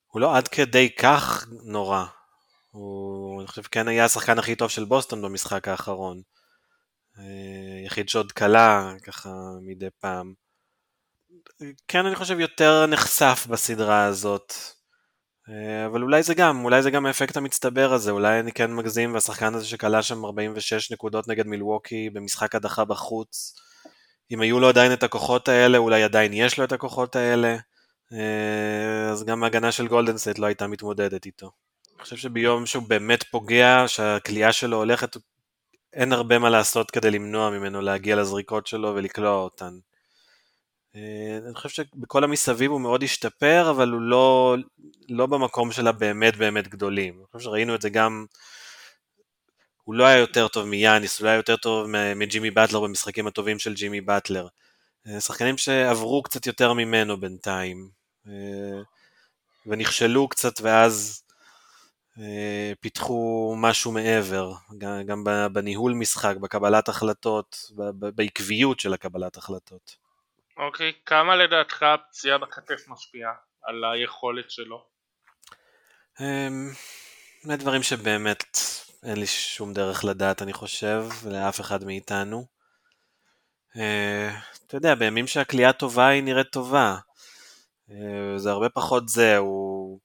[0.08, 2.06] הוא לא עד כדי כך נורא.
[2.71, 6.21] הוא, אני חושב, כן היה השחקן הכי טוב של בוסטון במשחק האחרון.
[7.17, 9.30] אה, יחיד שעוד קלה, ככה,
[9.62, 10.34] מדי פעם.
[11.88, 14.53] כן, אני חושב, יותר נחשף בסדרה הזאת.
[15.49, 19.13] אה, אבל אולי זה גם, אולי זה גם האפקט המצטבר הזה, אולי אני כן מגזים,
[19.13, 23.55] והשחקן הזה שכלה שם 46 נקודות נגד מילווקי במשחק הדחה בחוץ,
[24.31, 27.57] אם היו לו עדיין את הכוחות האלה, אולי עדיין יש לו את הכוחות האלה,
[28.13, 31.51] אה, אז גם ההגנה של גולדנסט לא הייתה מתמודדת איתו.
[31.95, 35.17] אני חושב שביום שהוא באמת פוגע, שהכלייה שלו הולכת,
[35.93, 39.73] אין הרבה מה לעשות כדי למנוע ממנו להגיע לזריקות שלו ולקלוע אותן.
[40.97, 44.55] אה, אני חושב שבכל המסביב הוא מאוד השתפר, אבל הוא לא,
[45.10, 47.13] לא במקום של הבאמת באמת גדולים.
[47.13, 48.25] אני חושב שראינו את זה גם,
[49.83, 53.60] הוא לא היה יותר טוב מיאניס, הוא לא היה יותר טוב מג'ימי באטלר במשחקים הטובים
[53.60, 54.47] של ג'ימי באטלר.
[55.07, 57.89] אה, שחקנים שעברו קצת יותר ממנו בינתיים,
[58.27, 58.81] אה,
[59.65, 61.23] ונכשלו קצת ואז
[62.79, 64.53] פיתחו משהו מעבר,
[65.05, 67.71] גם בניהול משחק, בקבלת החלטות,
[68.15, 70.06] בעקביות של הקבלת החלטות.
[70.57, 74.85] אוקיי, כמה לדעתך הפציעה בכתף משפיעה על היכולת שלו?
[77.43, 78.43] זה דברים שבאמת
[79.03, 82.45] אין לי שום דרך לדעת, אני חושב, לאף אחד מאיתנו.
[83.77, 86.97] אה, אתה יודע, בימים שהכלייה טובה היא נראית טובה.
[87.91, 89.99] אה, זה הרבה פחות זה, הוא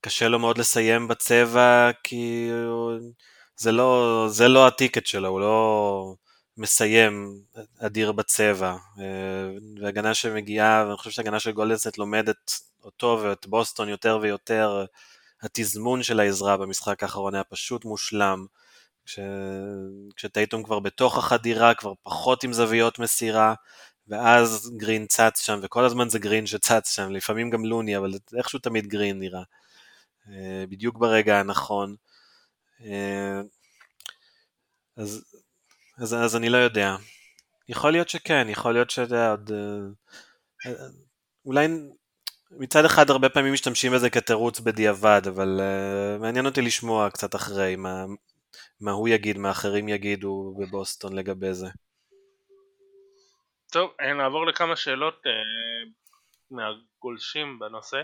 [0.00, 2.50] קשה לו מאוד לסיים בצבע, כי
[3.56, 6.14] זה לא, זה לא הטיקט שלו, הוא לא
[6.58, 7.40] מסיים
[7.78, 8.76] אדיר בצבע,
[9.82, 12.52] והגנה שמגיעה, ואני חושב שהגנה של גולדנסט לומדת
[12.84, 14.84] אותו ואת בוסטון יותר ויותר,
[15.42, 18.46] התזמון של העזרה במשחק האחרון היה פשוט מושלם.
[19.08, 19.18] כש...
[20.16, 23.54] כשטייטום כבר בתוך החדירה, כבר פחות עם זוויות מסירה,
[24.08, 28.58] ואז גרין צץ שם, וכל הזמן זה גרין שצץ שם, לפעמים גם לוני, אבל איכשהו
[28.58, 29.42] תמיד גרין נראה.
[30.28, 31.96] אה, בדיוק ברגע הנכון.
[32.84, 33.40] אה,
[34.96, 35.24] אז,
[36.00, 36.96] אז, אז אני לא יודע.
[37.68, 39.50] יכול להיות שכן, יכול להיות שאתה עוד...
[40.66, 40.72] אה,
[41.46, 41.68] אולי
[42.50, 47.76] מצד אחד הרבה פעמים משתמשים בזה כתירוץ בדיעבד, אבל uh, מעניין אותי לשמוע קצת אחרי
[47.76, 48.04] מה,
[48.80, 51.66] מה הוא יגיד, מה אחרים יגידו בבוסטון לגבי זה.
[53.72, 55.28] טוב, נעבור לכמה שאלות uh,
[56.50, 58.02] מהגולשים בנושא.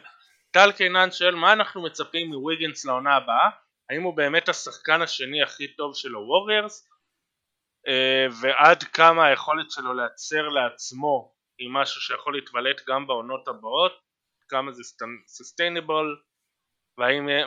[0.51, 3.51] טל קינן שואל מה אנחנו מצפים מוויגנס לעונה הבאה?
[3.91, 6.89] האם הוא באמת השחקן השני הכי טוב של הווריירס?
[7.87, 13.93] Uh, ועד כמה היכולת שלו לייצר לעצמו היא משהו שיכול להתבלט גם בעונות הבאות?
[14.49, 14.83] כמה זה
[15.29, 16.17] סוסטיינבל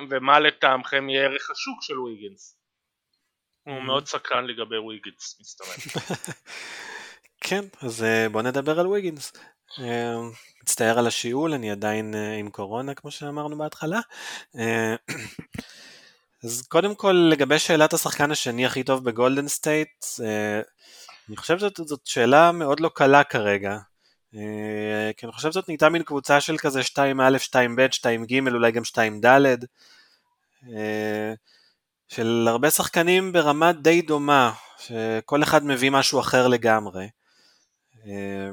[0.09, 2.57] ומה לטעמכם יהיה ערך השוק של ויגינס
[3.63, 3.81] הוא mm-hmm.
[3.81, 6.03] מאוד סקרן לגבי ויגינס מסתמן
[7.47, 9.33] כן אז אה, בוא נדבר על ויגינס
[9.79, 10.15] אה,
[10.61, 13.99] מצטער על השיעול אני עדיין אה, עם קורונה כמו שאמרנו בהתחלה
[16.43, 20.05] אז קודם כל לגבי שאלת השחקן השני הכי טוב בגולדן סטייט
[21.29, 23.77] אני חושב שזאת שאלה מאוד לא קלה כרגע
[24.35, 28.81] אה, כי אני חושב שזאת נהייתה מין קבוצה של כזה 2א, 2ב, 2ג, אולי גם
[28.83, 29.65] 2ד,
[30.73, 31.33] אה,
[32.07, 37.09] של הרבה שחקנים ברמה די דומה, שכל אחד מביא משהו אחר לגמרי.
[38.07, 38.49] אה,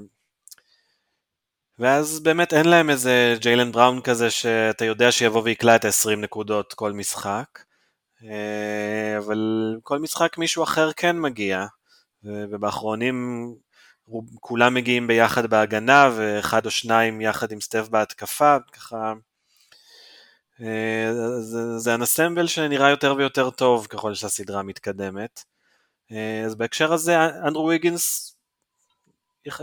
[1.78, 6.74] ואז באמת אין להם איזה ג'יילן בראון כזה שאתה יודע שיבוא ויקלע את ה-20 נקודות
[6.74, 7.60] כל משחק,
[9.18, 11.66] אבל כל משחק מישהו אחר כן מגיע,
[12.24, 13.48] ובאחרונים
[14.40, 19.12] כולם מגיעים ביחד בהגנה ואחד או שניים יחד עם סטף בהתקפה, ככה
[20.60, 25.44] אה, זה, זה אנסמבל שנראה יותר ויותר טוב ככל שהסדרה מתקדמת.
[26.12, 28.36] אה, אז בהקשר הזה אנדרו ויגינס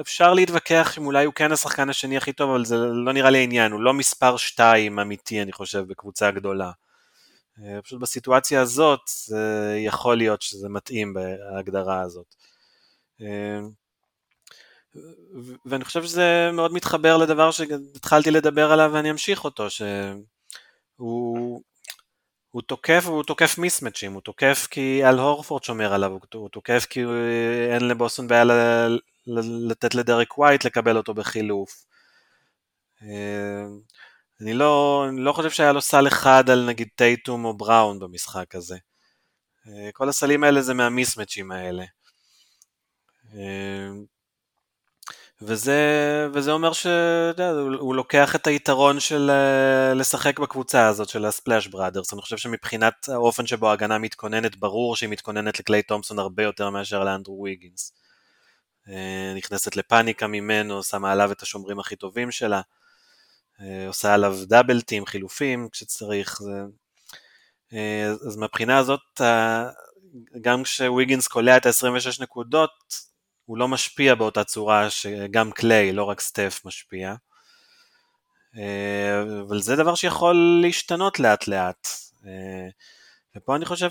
[0.02, 3.38] אפשר להתווכח אם אולי הוא כן השחקן השני הכי טוב, אבל זה לא נראה לי
[3.38, 6.72] העניין, הוא לא מספר 2 אמיתי אני חושב בקבוצה גדולה.
[7.64, 12.36] אה, פשוט בסיטואציה הזאת זה יכול להיות שזה מתאים בהגדרה הזאת.
[15.66, 21.62] ואני חושב שזה מאוד מתחבר לדבר שהתחלתי לדבר עליו ואני אמשיך אותו, שהוא
[22.52, 27.04] הוא תוקף, הוא תוקף מיסמצ'ים, הוא תוקף כי אל הורפורד שומר עליו, הוא תוקף כי
[27.74, 28.44] אין לבוסטון בעיה
[29.70, 31.86] לתת לדרק ווייט לקבל אותו בחילוף.
[34.42, 38.56] אני לא, אני לא חושב שהיה לו סל אחד על נגיד טייטום או בראון במשחק
[38.56, 38.78] הזה.
[39.68, 41.84] אה, כל הסלים האלה זה מהמיסמצ'ים האלה.
[43.34, 43.90] אה,
[45.42, 45.82] וזה,
[46.34, 52.14] וזה אומר שהוא לוקח את היתרון של אה, לשחק בקבוצה הזאת של הספלאש בראדרס.
[52.14, 57.04] אני חושב שמבחינת האופן שבו ההגנה מתכוננת, ברור שהיא מתכוננת לקליי תומפסון הרבה יותר מאשר
[57.04, 57.94] לאנדרו ויגינס.
[59.36, 62.62] נכנסת לפאניקה ממנו, שמה עליו את השומרים הכי טובים שלה,
[63.88, 66.42] עושה עליו דאבל טים, חילופים כשצריך.
[66.42, 66.62] זה...
[68.28, 69.22] אז מהבחינה הזאת,
[70.42, 72.72] גם כשוויגינס קולע את ה-26 נקודות,
[73.46, 77.16] הוא לא משפיע באותה צורה שגם קליי, לא רק סטף משפיע.
[78.58, 81.88] אה, אבל זה דבר שיכול להשתנות לאט לאט.
[82.26, 82.68] אה,
[83.36, 83.90] ופה אני חושב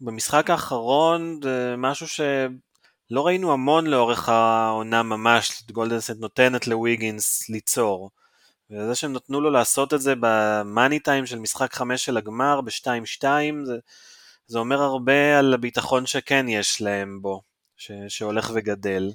[0.00, 2.06] שבמשחק האחרון זה משהו
[3.08, 8.10] שלא ראינו המון לאורך העונה ממש, גולדנסט נותנת לוויגינס ליצור.
[8.70, 13.24] וזה שהם נתנו לו לעשות את זה במאני טיים של משחק חמש של הגמר, ב-2-2,
[13.64, 13.78] זה,
[14.46, 17.42] זה אומר הרבה על הביטחון שכן יש להם בו.
[17.78, 19.12] ש, שהולך וגדל.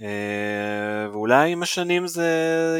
[0.00, 2.28] אה, ואולי עם השנים זה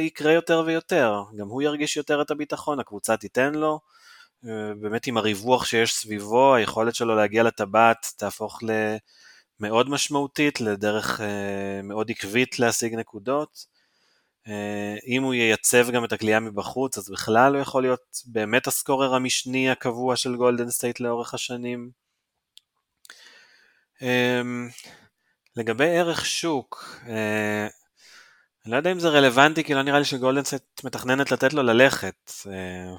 [0.00, 3.80] יקרה יותר ויותר, גם הוא ירגיש יותר את הביטחון, הקבוצה תיתן לו,
[4.46, 8.62] אה, באמת עם הריווח שיש סביבו, היכולת שלו להגיע לטבעת תהפוך
[9.60, 13.80] למאוד משמעותית, לדרך אה, מאוד עקבית להשיג נקודות.
[15.06, 19.14] אם הוא ייצב גם את הקליעה מבחוץ, אז בכלל הוא יכול להיות באמת ה scorer
[19.14, 21.90] המשני הקבוע של גולדן סטייט לאורך השנים.
[24.02, 24.68] אמ,
[25.56, 27.66] לגבי ערך שוק, אה,
[28.64, 31.62] אני לא יודע אם זה רלוונטי, כי לא נראה לי שגולדן סטייט מתכננת לתת לו
[31.62, 32.32] ללכת.
[32.46, 32.96] אה,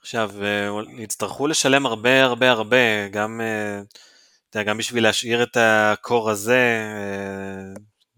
[0.00, 3.40] עכשיו, אה, יצטרכו לשלם הרבה הרבה הרבה, גם,
[4.56, 6.82] גם בשביל להשאיר את ה core הזה,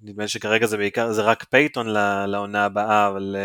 [0.03, 1.87] נדמה לי שכרגע זה בעיקר, זה רק פייתון
[2.27, 3.37] לעונה הבאה, אבל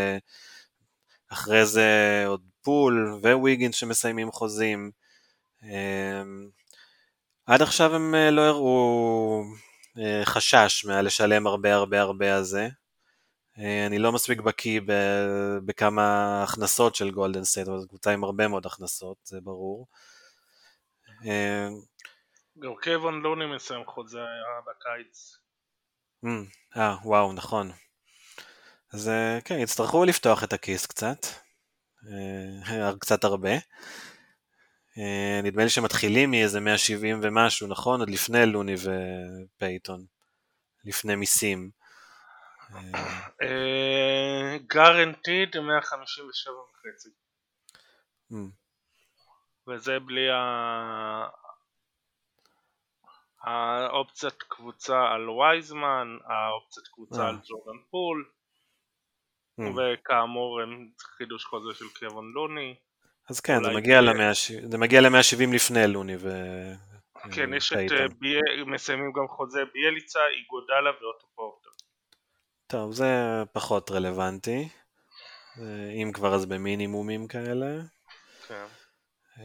[1.30, 4.91] אחרי זה עוד פול וויגינס שמסיימים חוזים.
[5.63, 6.50] אמ,
[7.45, 9.43] עד עכשיו הם אה, לא הראו
[9.97, 12.69] אה, חשש מהלשלם הרבה הרבה הרבה על זה.
[13.60, 14.82] אה, אני לא מספיק בקיא
[15.65, 19.88] בכמה הכנסות של גולדן סטייט, אבל זו קבוצה עם הרבה מאוד הכנסות, זה ברור.
[22.60, 24.20] גם קייבון לוני מסיים חוזה
[24.67, 25.38] בקיץ.
[26.78, 27.72] אה, וואו, נכון.
[28.93, 29.12] אז
[29.46, 31.17] כן, יצטרכו לפתוח את הכיס קצת,
[33.00, 33.54] קצת הרבה.
[34.98, 38.00] אה, נדמה לי שמתחילים מאיזה 170 ומשהו, נכון?
[38.00, 40.06] עוד לפני לוני ופייתון,
[40.86, 41.70] לפני מיסים.
[44.67, 47.10] guaranteed 157 וחצי.
[49.67, 50.30] וזה בלי
[53.47, 58.29] האופציית קבוצה על וייזמן, האופציית קבוצה על ג'ורדן פול,
[59.60, 60.60] וכאמור
[61.17, 62.75] חידוש חוזה של קוון לוני.
[63.29, 64.31] אז כן, זה מגיע, למאה,
[64.69, 66.29] זה מגיע ל-170 לפני לוני ו...
[67.31, 68.05] כן, יש את אה,
[68.65, 71.69] מסיימים גם חוזה ביאליצה, איגודלה ואוטו פורטר.
[72.67, 74.69] טוב, זה פחות רלוונטי.
[76.03, 77.67] אם כבר אז במינימומים כאלה.
[78.47, 78.65] כן.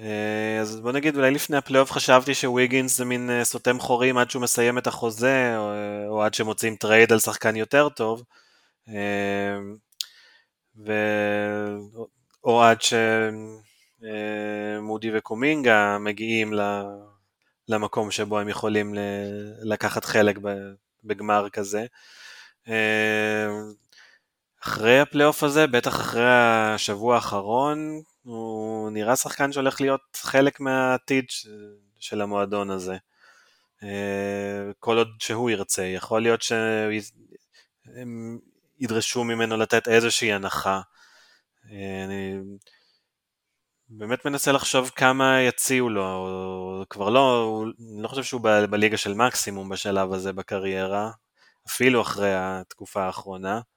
[0.00, 4.30] אה, אז בוא נגיד, אולי לפני הפלייאוף חשבתי שוויגינס זה מין אה, סותם חורים עד
[4.30, 5.72] שהוא מסיים את החוזה, או,
[6.08, 8.22] או עד שמוצאים trade על שחקן יותר טוב.
[10.86, 10.92] ו...
[12.44, 12.94] או עד ש...
[14.04, 16.52] אה, מודי וקומינגה מגיעים
[17.68, 18.94] למקום שבו הם יכולים
[19.62, 20.38] לקחת חלק
[21.04, 21.86] בגמר כזה.
[24.62, 31.24] אה, אחרי הפלייאוף הזה, בטח אחרי השבוע האחרון, הוא נראה שחקן שהולך להיות חלק מהעתיד
[31.98, 32.96] של המועדון הזה.
[33.82, 38.38] אה, כל עוד שהוא ירצה, יכול להיות שהם
[38.78, 40.80] ידרשו ממנו לתת איזושהי הנחה.
[42.04, 42.38] אני
[43.88, 49.14] באמת מנסה לחשוב כמה יציעו לו, הוא כבר לא, אני לא חושב שהוא בליגה של
[49.14, 51.10] מקסימום בשלב הזה בקריירה,
[51.68, 53.71] אפילו אחרי התקופה האחרונה, אה,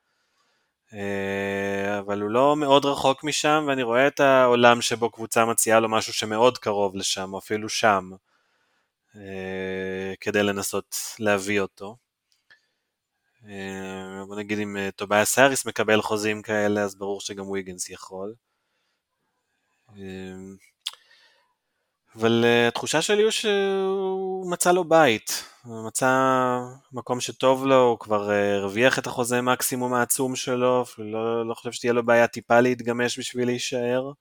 [2.00, 6.14] אבל הוא לא מאוד רחוק משם, ואני רואה את העולם שבו קבוצה מציעה לו משהו
[6.14, 8.12] שמאוד קרוב לשם, או אפילו שם,
[9.16, 11.98] אה, כדי לנסות להביא אותו.
[13.48, 18.34] אה, בוא נגיד אם טובייס האריס מקבל חוזים כאלה, אז ברור שגם ויגנס יכול.
[22.16, 26.10] אבל אה, התחושה שלי הוא שהוא מצא לו בית, הוא מצא
[26.92, 31.72] מקום שטוב לו, הוא כבר אה, הרוויח את החוזה מקסימום העצום שלו, לא, לא חושב
[31.72, 34.12] שתהיה לו בעיה טיפה להתגמש בשביל להישאר.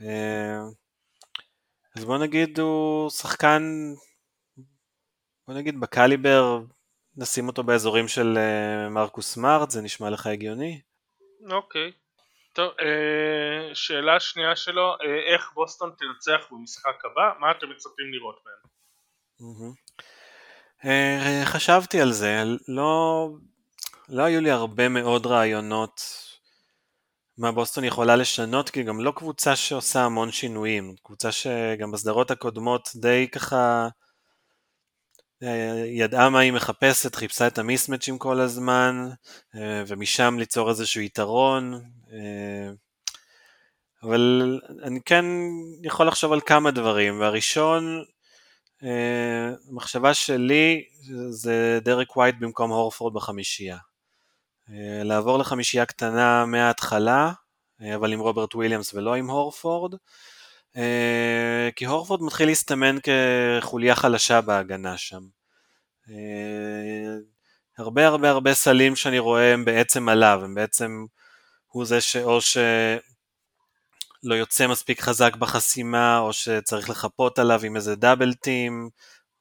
[0.00, 0.60] אה,
[1.96, 3.62] אז בוא נגיד הוא שחקן,
[5.46, 6.60] בוא נגיד בקליבר,
[7.16, 8.38] נשים אותו באזורים של
[8.90, 10.80] מרקוס סמארט, זה נשמע לך הגיוני?
[11.50, 11.90] אוקיי.
[11.90, 12.01] Okay.
[12.52, 17.32] טוב, אה, שאלה שנייה שלו, אה, איך בוסטון תנצח במשחק הבא?
[17.40, 18.72] מה אתם מצפים לראות מהם?
[20.84, 23.28] אה, חשבתי על זה, לא,
[24.08, 26.00] לא היו לי הרבה מאוד רעיונות
[27.38, 32.88] מה בוסטון יכולה לשנות, כי גם לא קבוצה שעושה המון שינויים, קבוצה שגם בסדרות הקודמות
[32.96, 33.88] די ככה
[35.86, 39.08] ידעה מה היא מחפשת, חיפשה את המיסמצ'ים כל הזמן,
[39.86, 41.80] ומשם ליצור איזשהו יתרון,
[42.12, 42.70] אה,
[44.02, 45.24] אבל אני כן
[45.82, 48.04] יכול לחשוב על כמה דברים, והראשון,
[49.70, 50.84] המחשבה אה, שלי
[51.30, 53.78] זה דרק ווייט במקום הורפורד בחמישייה.
[54.70, 57.32] אה, לעבור לחמישייה קטנה מההתחלה,
[57.94, 59.94] אבל עם רוברט וויליאמס ולא עם הורפורד,
[61.76, 65.20] כי הורפורד מתחיל להסתמן כחוליה חלשה בהגנה שם.
[67.78, 71.04] הרבה הרבה הרבה סלים שאני רואה הם בעצם עליו, הם בעצם
[71.68, 78.34] הוא זה שאו שלא יוצא מספיק חזק בחסימה, או שצריך לחפות עליו עם איזה double
[78.34, 78.88] team,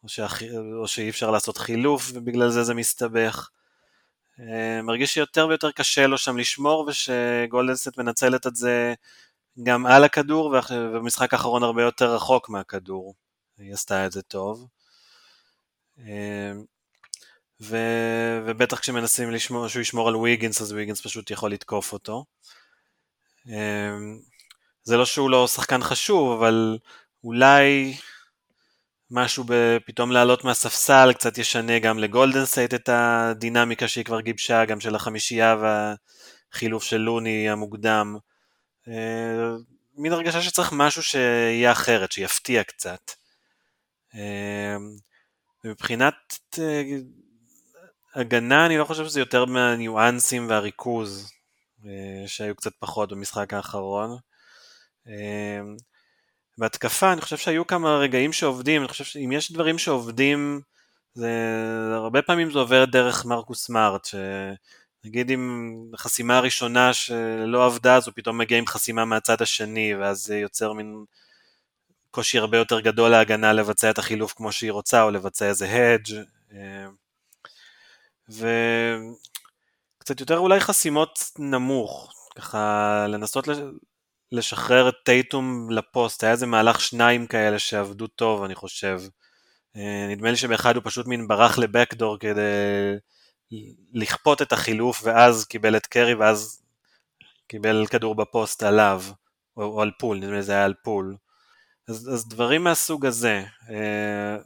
[0.04, 0.42] או, שהח...
[0.82, 3.50] או שאי אפשר לעשות חילוף ובגלל זה זה מסתבך.
[4.40, 8.94] אה, מרגיש שיותר ויותר קשה לו שם לשמור, ושגולדנסט מנצלת את זה
[9.64, 13.16] גם על הכדור, ובמשחק האחרון הרבה יותר רחוק מהכדור.
[13.58, 14.68] היא עשתה את זה טוב.
[16.00, 16.52] אה,
[17.62, 17.78] ו...
[18.46, 22.26] ובטח כשמנסים לשמור, שהוא ישמור על ויגינס, אז ויגינס פשוט יכול לתקוף אותו.
[23.48, 24.20] אמ,
[24.84, 26.78] זה לא שהוא לא שחקן חשוב, אבל
[27.24, 27.94] אולי
[29.12, 29.46] משהו
[29.86, 34.96] פתאום לעלות מהספסל קצת ישנה גם לגולדן סטייט את הדינמיקה שהיא כבר גיבשה, גם של
[34.96, 38.18] החמישייה והחילוף של לוני המוקדם.
[38.88, 38.94] אמ,
[39.96, 43.12] מין הרגשה שצריך משהו שיהיה אחרת, שיפתיע קצת.
[44.14, 44.96] אמ,
[45.64, 46.14] מבחינת
[46.60, 46.84] אה,
[48.16, 51.32] הגנה אני לא חושב שזה יותר מהניואנסים והריכוז
[51.86, 54.18] אה, שהיו קצת פחות במשחק האחרון.
[55.08, 55.60] אה,
[56.58, 60.62] בהתקפה אני חושב שהיו כמה רגעים שעובדים, אני חושב שאם יש דברים שעובדים,
[61.14, 61.32] זה
[61.94, 64.08] הרבה פעמים זה עובר דרך מרקוס סמארט,
[65.04, 70.24] שנגיד אם החסימה הראשונה שלא עבדה אז הוא פתאום מגיע עם חסימה מהצד השני ואז
[70.24, 71.06] זה יוצר מין
[72.12, 76.22] קושי הרבה יותר גדול להגנה לבצע את החילוף כמו שהיא רוצה או לבצע איזה הדג'
[78.30, 83.48] וקצת יותר אולי חסימות נמוך, ככה לנסות
[84.32, 89.02] לשחרר את טייטום לפוסט, היה איזה מהלך שניים כאלה שעבדו טוב אני חושב.
[89.76, 92.42] אה, נדמה לי שבאחד הוא פשוט מין ברח ל backdoor כדי
[93.94, 96.62] לכפות את החילוף ואז קיבל את קרי ואז
[97.48, 99.04] קיבל כדור בפוסט עליו,
[99.58, 101.16] או, או על פול, נדמה לי זה היה על פול.
[101.88, 103.44] אז, אז דברים מהסוג הזה.
[103.70, 104.38] אה,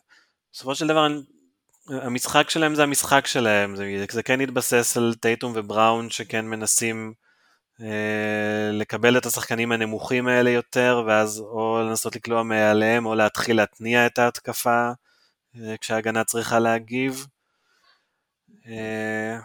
[0.53, 1.07] בסופו של דבר
[1.89, 7.13] המשחק שלהם זה המשחק שלהם, זה, זה כן התבסס על טייטום ובראון שכן מנסים
[7.81, 14.05] אה, לקבל את השחקנים הנמוכים האלה יותר, ואז או לנסות לקלוע מעליהם, או להתחיל להתניע
[14.05, 14.89] את ההתקפה
[15.55, 17.25] אה, כשההגנה צריכה להגיב.
[18.67, 19.37] אה,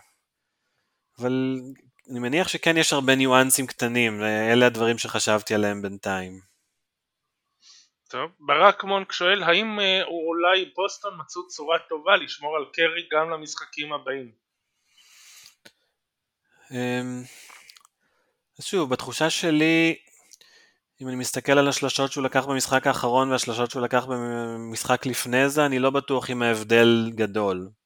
[1.18, 1.60] אבל
[2.10, 6.40] אני מניח שכן יש הרבה ניואנסים קטנים, ואלה הדברים שחשבתי עליהם בינתיים.
[8.08, 13.92] טוב, ברק מונק שואל האם אולי בוסטון מצאו צורה טובה לשמור על קרי גם למשחקים
[13.92, 14.32] הבאים?
[16.70, 17.22] אמ,
[18.58, 19.96] אז שוב, בתחושה שלי,
[21.02, 25.66] אם אני מסתכל על השלשות שהוא לקח במשחק האחרון והשלשות שהוא לקח במשחק לפני זה,
[25.66, 27.79] אני לא בטוח אם ההבדל גדול אה,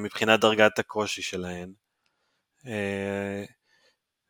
[0.00, 1.72] מבחינת דרגת הקושי שלהן.
[2.66, 3.44] אה,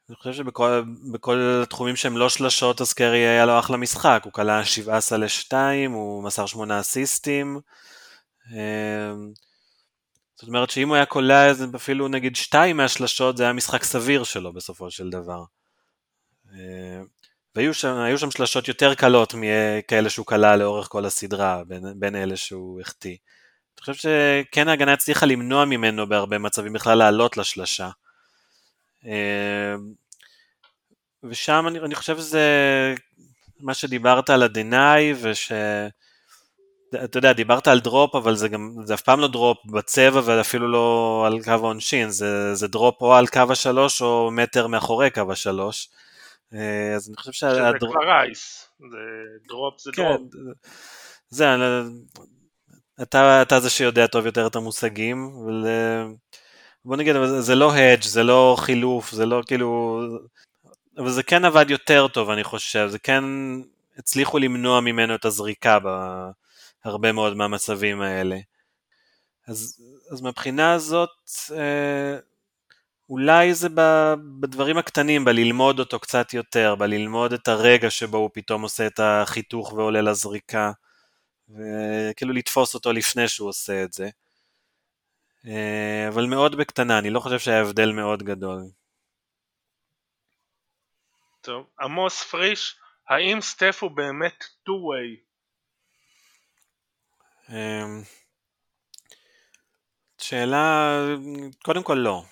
[0.09, 4.65] אני חושב שבכל התחומים שהם לא שלשות, אז קרי היה לו אחלה משחק, הוא כלה
[4.65, 5.53] 17 ל-2,
[5.89, 7.61] הוא מסר 8 אסיסטים.
[8.53, 9.13] אה,
[10.37, 14.53] זאת אומרת שאם הוא היה קולע אפילו נגיד שתיים מהשלשות זה היה משחק סביר שלו
[14.53, 15.45] בסופו של דבר.
[16.53, 17.03] אה,
[17.55, 22.37] והיו שם, שם שלשות יותר קלות מכאלה שהוא קלע לאורך כל הסדרה, בין, בין אלה
[22.37, 23.17] שהוא החטיא.
[23.93, 27.91] חושב שכן ההגנה הצליחה למנוע ממנו בהרבה מצבים בכלל לעלות לשלשה.
[29.07, 29.75] אה,
[31.25, 32.95] ושם אני, אני חושב שזה
[33.61, 35.53] מה שדיברת על ה deny, וש...
[37.05, 40.69] אתה יודע, דיברת על drop, אבל זה גם, זה אף פעם לא drop בצבע ואפילו
[40.69, 45.33] לא על קו העונשין, זה, זה drop או על קו השלוש או מטר מאחורי קו
[45.33, 45.89] השלוש.
[46.55, 47.77] אה, אז אני חושב שה drop...
[47.77, 48.99] שזה כבר ice, זה
[49.49, 50.23] drop זה כן, drop.
[51.29, 51.47] זה,
[53.03, 55.67] אתה, אתה זה שיודע טוב יותר את המושגים, אבל
[56.85, 60.01] בוא נגיד, זה לא hedge, זה לא חילוף, זה לא כאילו...
[60.99, 63.25] אבל זה כן עבד יותר טוב, אני חושב, זה כן
[63.99, 65.89] הצליחו למנוע ממנו את הזריקה ב...
[66.85, 68.39] הרבה מאוד מהמצבים האלה.
[69.47, 69.81] אז,
[70.13, 71.11] אז מהבחינה הזאת,
[71.53, 72.19] אה,
[73.11, 73.69] אולי זה
[74.41, 79.73] בדברים הקטנים, בללמוד אותו קצת יותר, בללמוד את הרגע שבו הוא פתאום עושה את החיתוך
[79.73, 80.73] ועולה לזריקה,
[81.49, 84.09] וכאילו לתפוס אותו לפני שהוא עושה את זה.
[85.47, 88.63] אה, אבל מאוד בקטנה, אני לא חושב שהיה הבדל מאוד גדול.
[91.41, 92.77] טוב, עמוס פריש,
[93.09, 95.27] האם סטף הוא באמת two-way?
[97.51, 98.03] אמ,
[100.19, 100.99] שאלה,
[101.65, 102.23] קודם כל לא.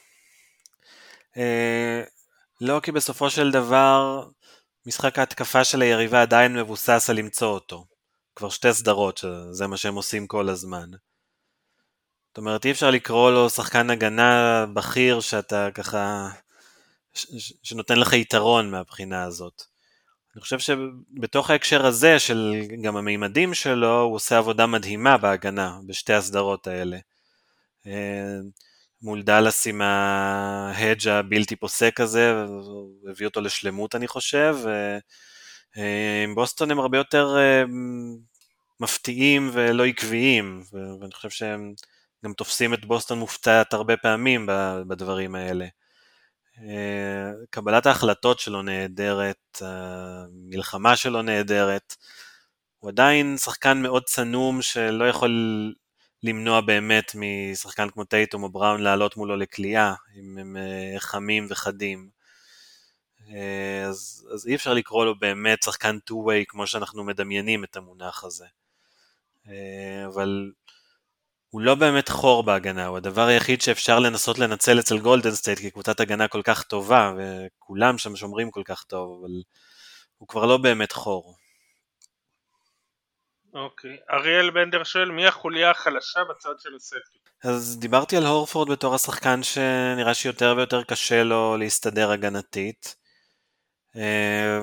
[1.37, 2.03] אה,
[2.61, 4.29] לא כי בסופו של דבר
[4.87, 7.85] משחק ההתקפה של היריבה עדיין מבוסס על למצוא אותו.
[8.37, 10.91] כבר שתי סדרות שזה מה שהם עושים כל הזמן.
[12.29, 16.29] זאת אומרת אי אפשר לקרוא לו שחקן הגנה בכיר שאתה ככה,
[17.63, 19.63] שנותן לך יתרון מהבחינה הזאת.
[20.35, 26.13] אני חושב שבתוך ההקשר הזה של גם המימדים שלו, הוא עושה עבודה מדהימה בהגנה בשתי
[26.13, 26.99] הסדרות האלה.
[27.87, 28.39] אה,
[29.03, 32.45] מול דאלאס עם ההדג' הבלתי פוסק הזה,
[33.11, 34.57] הביא אותו לשלמות אני חושב,
[36.35, 37.65] בוסטון הם הרבה יותר אה,
[38.81, 40.63] מפתיעים ולא עקביים,
[41.01, 41.75] ואני חושב שהם
[42.25, 44.47] גם תופסים את בוסטון מופתעת הרבה פעמים
[44.89, 45.67] בדברים האלה.
[46.59, 51.97] אה, קבלת ההחלטות שלו נהדרת, המלחמה שלו נהדרת.
[52.79, 55.31] הוא עדיין שחקן מאוד צנום שלא יכול
[56.23, 62.09] למנוע באמת משחקן כמו טייטום או בראון לעלות מולו לכלייה, אם הם אה, חמים וחדים.
[63.29, 68.25] אה, אז, אז אי אפשר לקרוא לו באמת שחקן two-way כמו שאנחנו מדמיינים את המונח
[68.25, 68.47] הזה.
[70.07, 70.53] אבל
[71.51, 76.01] הוא לא באמת חור בהגנה, הוא הדבר היחיד שאפשר לנסות לנצל אצל גולדן סטייט כקבוצת
[76.01, 79.43] הגנה כל כך טובה, וכולם שם שומרים כל כך טוב, אבל
[80.19, 81.37] הוא כבר לא באמת חור.
[83.55, 87.19] אוקיי, אריאל בנדר שואל מי החוליה החלשה בצד של הספר?
[87.45, 92.97] אז דיברתי על הורפורד בתור השחקן שנראה שיותר ויותר קשה לו להסתדר הגנתית.
[93.97, 94.61] אה,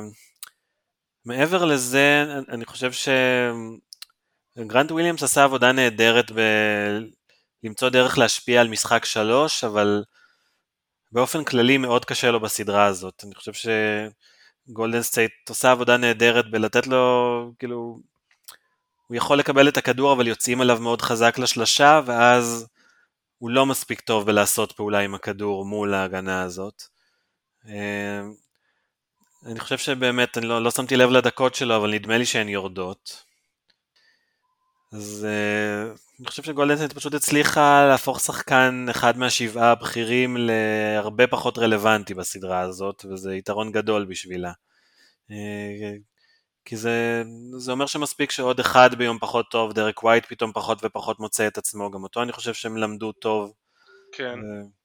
[1.25, 2.91] מעבר לזה, אני חושב
[4.57, 6.39] שגרנט וויליאמס עשה עבודה נהדרת ב...
[7.63, 10.03] למצוא דרך להשפיע על משחק שלוש, אבל
[11.11, 13.23] באופן כללי מאוד קשה לו בסדרה הזאת.
[13.25, 13.51] אני חושב
[14.67, 17.99] שגולדן סטייט עושה עבודה נהדרת בלתת לו, כאילו,
[19.07, 22.67] הוא יכול לקבל את הכדור אבל יוצאים עליו מאוד חזק לשלשה, ואז
[23.37, 26.83] הוא לא מספיק טוב בלעשות פעולה עם הכדור מול ההגנה הזאת.
[29.45, 33.23] אני חושב שבאמת, אני לא, לא שמתי לב לדקות שלו, אבל נדמה לי שהן יורדות.
[34.93, 42.13] אז uh, אני חושב שגולדנסט פשוט הצליחה להפוך שחקן אחד מהשבעה הבכירים להרבה פחות רלוונטי
[42.13, 44.51] בסדרה הזאת, וזה יתרון גדול בשבילה.
[45.29, 45.33] Uh,
[46.65, 47.23] כי זה,
[47.57, 51.57] זה אומר שמספיק שעוד אחד ביום פחות טוב, דרק ווייט פתאום פחות ופחות מוצא את
[51.57, 53.53] עצמו, גם אותו אני חושב שהם למדו טוב.
[54.11, 54.39] כן.
[54.39, 54.80] ו...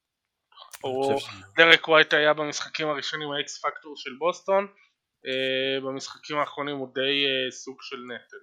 [0.83, 1.17] או.
[1.57, 7.01] דרק ווייט היה במשחקים הראשונים ה X factor של בוסטון, אה, במשחקים האחרונים הוא די
[7.01, 8.37] אה, סוג של נטל.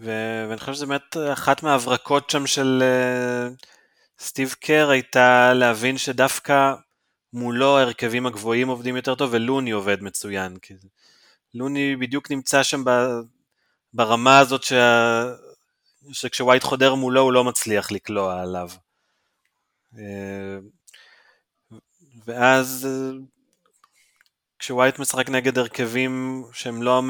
[0.00, 3.66] ו- ואני חושב שזה באמת אחת מההברקות שם של אה,
[4.18, 6.74] סטיב קר הייתה להבין שדווקא
[7.32, 10.56] מולו ההרכבים הגבוהים עובדים יותר טוב ולוני עובד מצוין.
[10.62, 10.74] כי
[11.54, 13.20] לוני בדיוק נמצא שם ב-
[13.92, 15.24] ברמה הזאת שה...
[16.12, 18.68] שכשווייט חודר מולו הוא לא מצליח לקלוע עליו.
[19.98, 20.58] אה,
[22.24, 22.88] ואז
[24.58, 27.02] כשווייט משחק נגד הרכבים שהם לא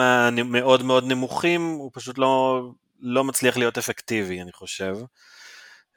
[0.45, 2.63] מאוד מאוד נמוכים, הוא פשוט לא,
[3.01, 4.97] לא מצליח להיות אפקטיבי, אני חושב.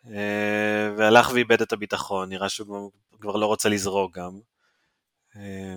[0.07, 4.39] אה, והלך ואיבד את הביטחון, נראה שהוא כבר לא רוצה לזרוק גם.
[5.35, 5.75] אה,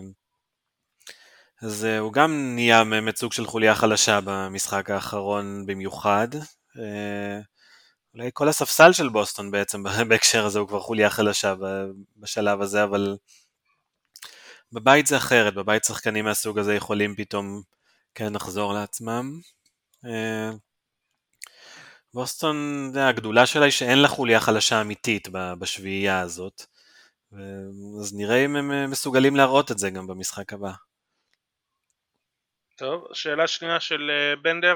[1.62, 6.28] אז אה, הוא גם נהיה באמת סוג של חוליה חלשה במשחק האחרון במיוחד.
[8.14, 11.54] אולי כל הספסל של בוסטון בעצם בהקשר הזה הוא כבר חוליה חלשה
[12.16, 13.16] בשלב הזה, אבל
[14.72, 17.62] בבית זה אחרת, בבית שחקנים מהסוג הזה יכולים פתאום
[18.14, 19.40] כן לחזור לעצמם.
[20.06, 20.50] אה,
[22.14, 22.56] בוסטון,
[22.96, 26.62] הגדולה שלה היא שאין לה חוליה חלשה אמיתית בשביעייה הזאת,
[28.00, 30.72] אז נראה אם הם אה, מסוגלים להראות את זה גם במשחק הבא.
[32.76, 34.74] טוב, שאלה שנייה של אה, בנדר,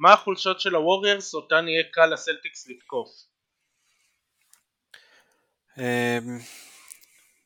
[0.00, 3.08] מה החולשות של הווריירס אותן יהיה קל לסלטיקס לתקוף?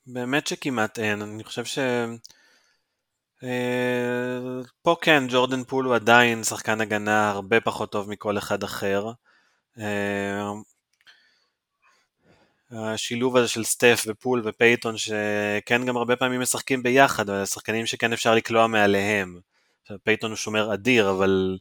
[0.07, 1.79] באמת שכמעט אין, אני חושב ש...
[3.43, 9.07] אה, פה כן, ג'ורדן פול הוא עדיין שחקן הגנה הרבה פחות טוב מכל אחד אחר.
[9.79, 10.53] אה,
[12.71, 18.13] השילוב הזה של סטף ופול ופייתון שכן גם הרבה פעמים משחקים ביחד, אבל שחקנים שכן
[18.13, 19.41] אפשר לקלוע מעליהם.
[20.05, 21.59] פייתון הוא שומר אדיר, אבל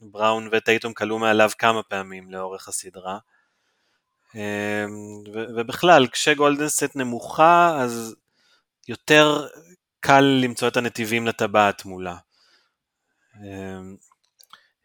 [0.00, 3.18] בראון וטייטום קלעו מעליו כמה פעמים לאורך הסדרה.
[4.34, 4.40] אמ,
[5.56, 8.14] ובכלל, כשגולדן סטייט נמוכה, אז
[8.88, 9.46] יותר
[10.00, 12.16] קל למצוא את הנתיבים לטבעת מולה.
[13.36, 13.96] אמ,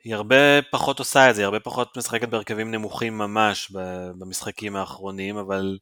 [0.03, 3.71] היא הרבה פחות עושה את זה, היא הרבה פחות משחקת בהרכבים נמוכים ממש
[4.19, 5.77] במשחקים האחרונים, אבל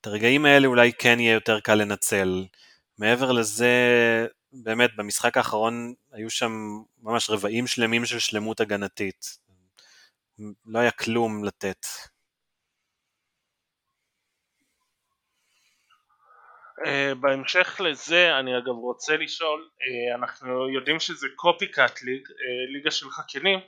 [0.00, 2.44] את הרגעים האלה אולי כן יהיה יותר קל לנצל.
[2.98, 3.72] מעבר לזה,
[4.52, 6.52] באמת, במשחק האחרון היו שם
[7.02, 9.38] ממש רבעים שלמים של שלמות הגנתית.
[10.66, 11.86] לא היה כלום לתת.
[16.78, 22.32] Uh, בהמשך לזה אני אגב רוצה לשאול, uh, אנחנו יודעים שזה קופי קאט ליג, uh,
[22.72, 23.58] ליגה של חקיינים,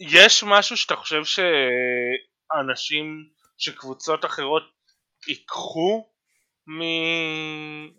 [0.00, 3.04] יש משהו שאתה חושב שאנשים,
[3.58, 4.62] שקבוצות אחרות
[5.28, 6.09] ייקחו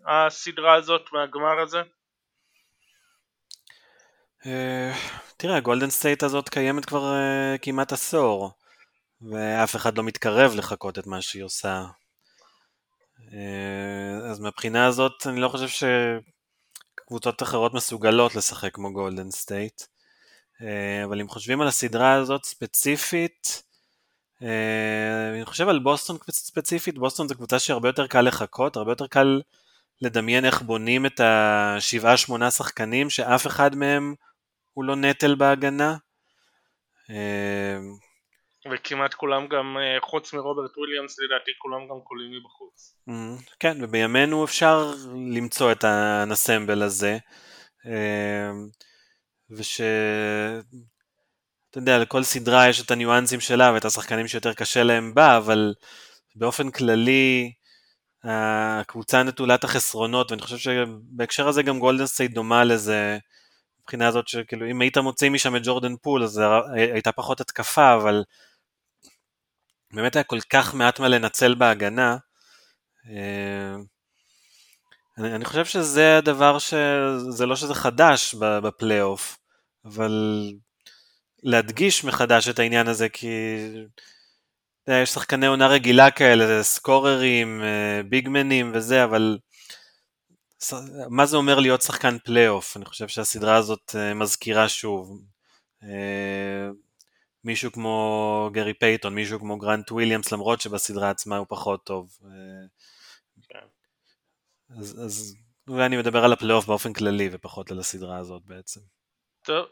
[0.04, 1.82] מהסדרה הזאת, מהגמר הזה?
[4.42, 4.46] אה,
[5.36, 8.50] תראה, הגולדן סטייט הזאת קיימת כבר אה, כמעט עשור,
[9.30, 11.82] ואף אחד לא מתקרב לחקות את מה שהיא עושה.
[13.32, 15.86] אה, אז מהבחינה הזאת אני לא חושב
[16.98, 19.82] שקבוצות אחרות מסוגלות לשחק כמו גולדן סטייט.
[20.62, 23.71] אה, אבל אם חושבים על הסדרה הזאת ספציפית, אה,
[24.42, 29.40] אני חושב על בוסטון ספציפית, בוסטון זו קבוצה שהרבה יותר קל לחכות, הרבה יותר קל
[30.00, 34.14] לדמיין איך בונים את השבעה שמונה שחקנים שאף אחד מהם
[34.72, 35.96] הוא לא נטל בהגנה.
[38.72, 42.96] וכמעט כולם גם, אה, חוץ מרוברט וויליאמס לדעתי, כולם גם קולים מבחוץ.
[43.60, 44.92] כן, ובימינו אפשר
[45.34, 47.18] למצוא את הנסמבל הזה,
[47.86, 48.50] אה,
[49.50, 49.80] וש...
[51.72, 55.74] אתה יודע, לכל סדרה יש את הניואנסים שלה ואת השחקנים שיותר קשה להם בה, אבל
[56.36, 57.52] באופן כללי
[58.24, 63.18] הקבוצה נטולת החסרונות, ואני חושב שבהקשר הזה גם גולדן סטייט דומה לזה,
[63.80, 66.42] מבחינה הזאת שכאילו אם היית מוציא משם את ג'ורדן פול אז
[66.74, 68.24] הייתה פחות התקפה, אבל
[69.92, 72.16] באמת היה כל כך מעט מה לנצל בהגנה,
[73.08, 73.74] אה,
[75.18, 76.74] אני, אני חושב שזה הדבר ש...
[77.28, 79.38] זה לא שזה חדש בפלייאוף,
[79.84, 80.12] אבל
[81.42, 83.28] להדגיש מחדש את העניין הזה, כי
[84.88, 89.38] יש שחקני עונה רגילה כאלה, סקוררים, אה, ביגמנים וזה, אבל
[91.08, 92.76] מה זה אומר להיות שחקן פלייאוף?
[92.76, 95.22] אני חושב שהסדרה הזאת אה, מזכירה שוב.
[95.82, 96.68] אה,
[97.44, 102.18] מישהו כמו גרי פייתון, מישהו כמו גרנט וויליאמס, למרות שבסדרה עצמה הוא פחות טוב.
[103.48, 103.66] כן.
[104.78, 105.36] אז, אז
[105.68, 108.80] אולי אני מדבר על הפלייאוף באופן כללי ופחות על הסדרה הזאת בעצם.
[109.44, 109.66] טוב,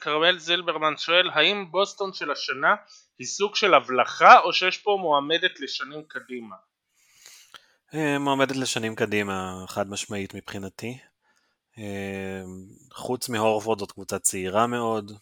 [0.00, 2.74] כרמל זילברמן שואל, האם בוסטון של השנה
[3.18, 6.56] היא סוג של הבלחה או שיש פה מועמדת לשנים קדימה?
[7.94, 10.98] אה, מועמדת לשנים קדימה, חד משמעית מבחינתי.
[11.78, 12.42] אה,
[12.92, 15.12] חוץ מהורפורד זאת קבוצה צעירה מאוד,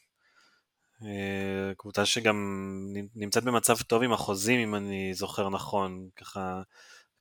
[1.02, 2.36] אה, קבוצה שגם
[3.14, 6.62] נמצאת במצב טוב עם החוזים אם אני זוכר נכון, ככה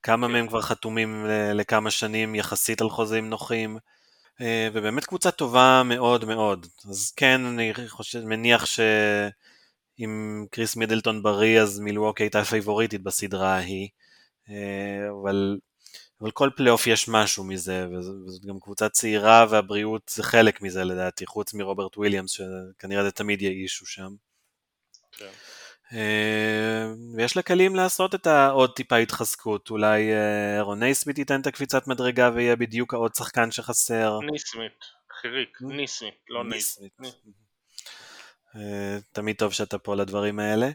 [0.04, 3.78] כמה מהם כבר חתומים לכמה שנים יחסית על חוזים נוחים,
[4.74, 6.68] ובאמת קבוצה טובה מאוד מאוד.
[6.90, 13.88] אז כן, אני חושב, מניח שאם קריס מידלטון בריא אז מילווקי הייתה פייבוריטית בסדרה ההיא.
[14.50, 15.58] אה, אבל,
[16.22, 21.26] אבל כל פלייאוף יש משהו מזה, וזאת גם קבוצה צעירה והבריאות זה חלק מזה לדעתי,
[21.26, 24.10] חוץ מרוברט וויליאמס שכנראה זה תמיד יהיה issue שם.
[25.12, 25.32] כן.
[25.94, 30.12] אה, ויש לה כלים לעשות את העוד טיפה התחזקות, אולי
[30.60, 34.20] ארון נייסמית ייתן את הקפיצת מדרגה ויהיה בדיוק העוד שחקן שחסר.
[34.32, 34.80] ניסמית,
[35.22, 36.94] חיריק, ניסמית, לא נייסמית.
[38.56, 40.70] אה, תמיד טוב שאתה פה לדברים האלה.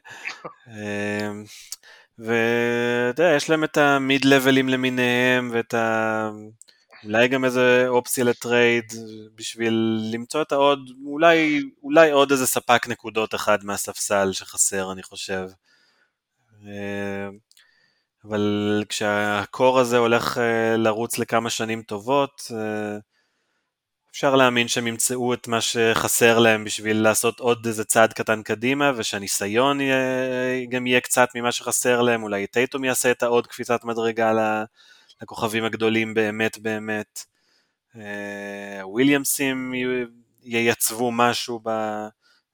[2.18, 6.30] ואתה יודע, יש להם את ה mid-level ים למיניהם, ואת ה...
[7.04, 8.92] אולי גם איזה אופציה לטרייד
[9.34, 15.48] בשביל למצוא את העוד, אולי, אולי עוד איזה ספק נקודות אחד מהספסל שחסר, אני חושב.
[16.66, 17.28] אה,
[18.24, 22.98] אבל כשהקור הזה הולך אה, לרוץ לכמה שנים טובות, אה,
[24.10, 28.92] אפשר להאמין שהם ימצאו את מה שחסר להם בשביל לעשות עוד איזה צעד קטן קדימה,
[28.96, 34.30] ושהניסיון יהיה, גם יהיה קצת ממה שחסר להם, אולי טייטום יעשה את העוד קפיצת מדרגה
[35.22, 37.24] לכוכבים הגדולים באמת באמת.
[37.96, 39.74] אה, וויליאמסים
[40.42, 41.60] ייצבו משהו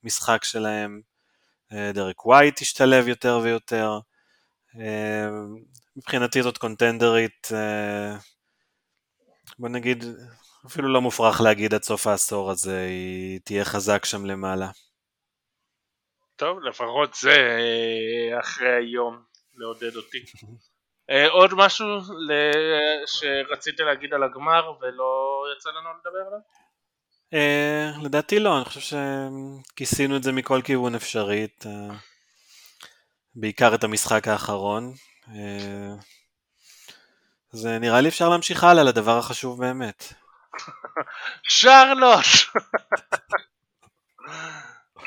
[0.03, 1.01] במשחק שלהם,
[1.73, 3.99] אה, דרק ווייט ישתלב יותר ויותר.
[4.81, 5.29] אה,
[5.97, 7.49] מבחינתי זאת קונטנדרית,
[9.59, 10.05] בוא נגיד,
[10.67, 14.71] אפילו לא מופרך להגיד עד סוף העשור הזה, היא תהיה חזק שם למעלה.
[16.37, 17.59] טוב, לפחות זה
[18.41, 19.23] אחרי היום
[19.55, 20.19] לעודד אותי.
[21.11, 21.86] אה, עוד משהו
[23.07, 26.38] שרצית להגיד על הגמר ולא יצא לנו לדבר עליו?
[27.34, 28.96] אה, לדעתי לא, אני חושב
[29.70, 31.46] שכיסינו את זה מכל כיוון אפשרי,
[33.34, 34.92] בעיקר את המשחק האחרון.
[37.52, 40.12] אז נראה לי אפשר להמשיך הלאה לדבר החשוב באמת.
[41.59, 42.24] שרלוט!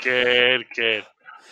[0.01, 0.99] כן, כן.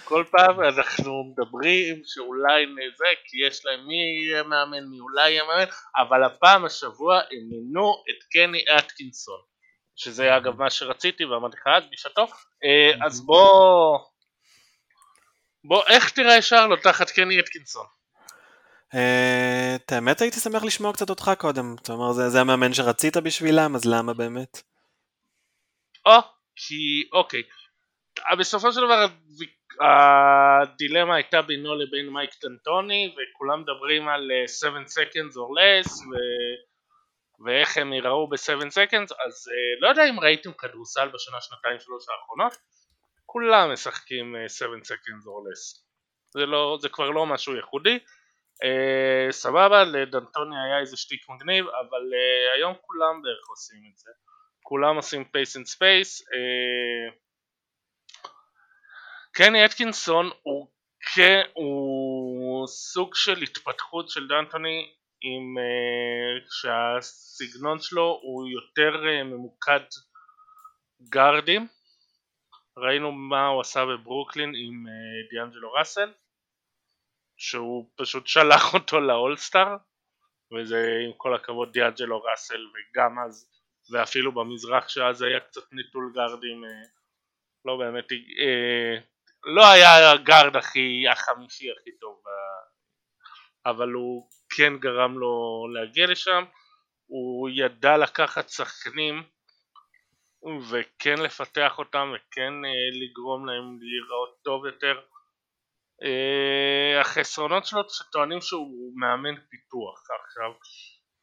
[0.05, 5.43] כל פעם אנחנו מדברים שאולי נזה, כי יש להם מי יהיה מאמן, מי אולי יהיה
[5.43, 9.39] מאמן, אבל הפעם השבוע הם מינו את קני אטקינסון,
[9.95, 12.27] שזה אגב מה שרציתי ואמרתי לך אז בשעתו,
[12.63, 13.99] אה, אז בוא...
[15.63, 17.85] בוא, איך תראה שרלוט תחת קני אטקינסון?
[18.93, 23.17] אה, את האמת הייתי שמח לשמוע קצת אותך קודם, אתה אומר זה, זה המאמן שרצית
[23.17, 24.61] בשבילם, אז למה באמת?
[26.05, 26.19] או,
[26.55, 27.41] כי אוקיי,
[28.39, 29.07] בסופו של דבר
[29.81, 36.13] הדילמה הייתה בינו לבין מייק טנטוני וכולם מדברים על 7 seconds or less ו...
[37.45, 42.05] ואיך הם יראו ב-7 seconds אז אה, לא יודע אם ראיתם כדורסל בשנה שנתיים שלוש
[42.09, 42.57] האחרונות
[43.25, 45.85] כולם משחקים 7 אה, seconds or less
[46.33, 47.99] זה, לא, זה כבר לא משהו ייחודי
[48.63, 54.11] אה, סבבה, לדנטוני היה איזה שטיק מגניב, אבל אה, היום כולם בערך עושים את זה.
[54.63, 56.23] כולם עושים pace and space.
[59.37, 60.67] קני אטקינסון הוא,
[61.15, 69.79] כן, הוא סוג של התפתחות של דנטוני עם uh, שהסגנון שלו הוא יותר uh, ממוקד
[71.09, 71.67] גארדים.
[72.77, 76.13] ראינו מה הוא עשה בברוקלין עם uh, דיאנג'לו ראסל
[77.37, 79.77] שהוא פשוט שלח אותו לאולסטאר
[80.53, 83.49] וזה עם כל הכבוד דיאג'לו ראסל וגם אז
[83.91, 86.69] ואפילו במזרח שאז היה קצת נטול גארדים אה,
[87.65, 89.14] לא באמת אה,
[89.45, 92.21] לא היה הגארד הכי החמישי הכי טוב
[93.65, 96.43] אבל הוא כן גרם לו להגיע לשם.
[97.07, 99.23] הוא ידע לקחת שחקנים
[100.69, 104.99] וכן לפתח אותם וכן אה, לגרום להם להיראות טוב יותר.
[106.03, 110.03] אה, החסרונות שלו שטוענים שהוא מאמן פיתוח.
[110.25, 110.51] עכשיו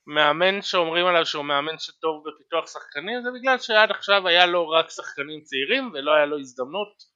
[0.06, 4.90] מאמן שאומרים עליו שהוא מאמן שטוב בפיתוח שחקנים זה בגלל שעד עכשיו היה לו רק
[4.90, 7.11] שחקנים צעירים ולא היה לו הזדמנות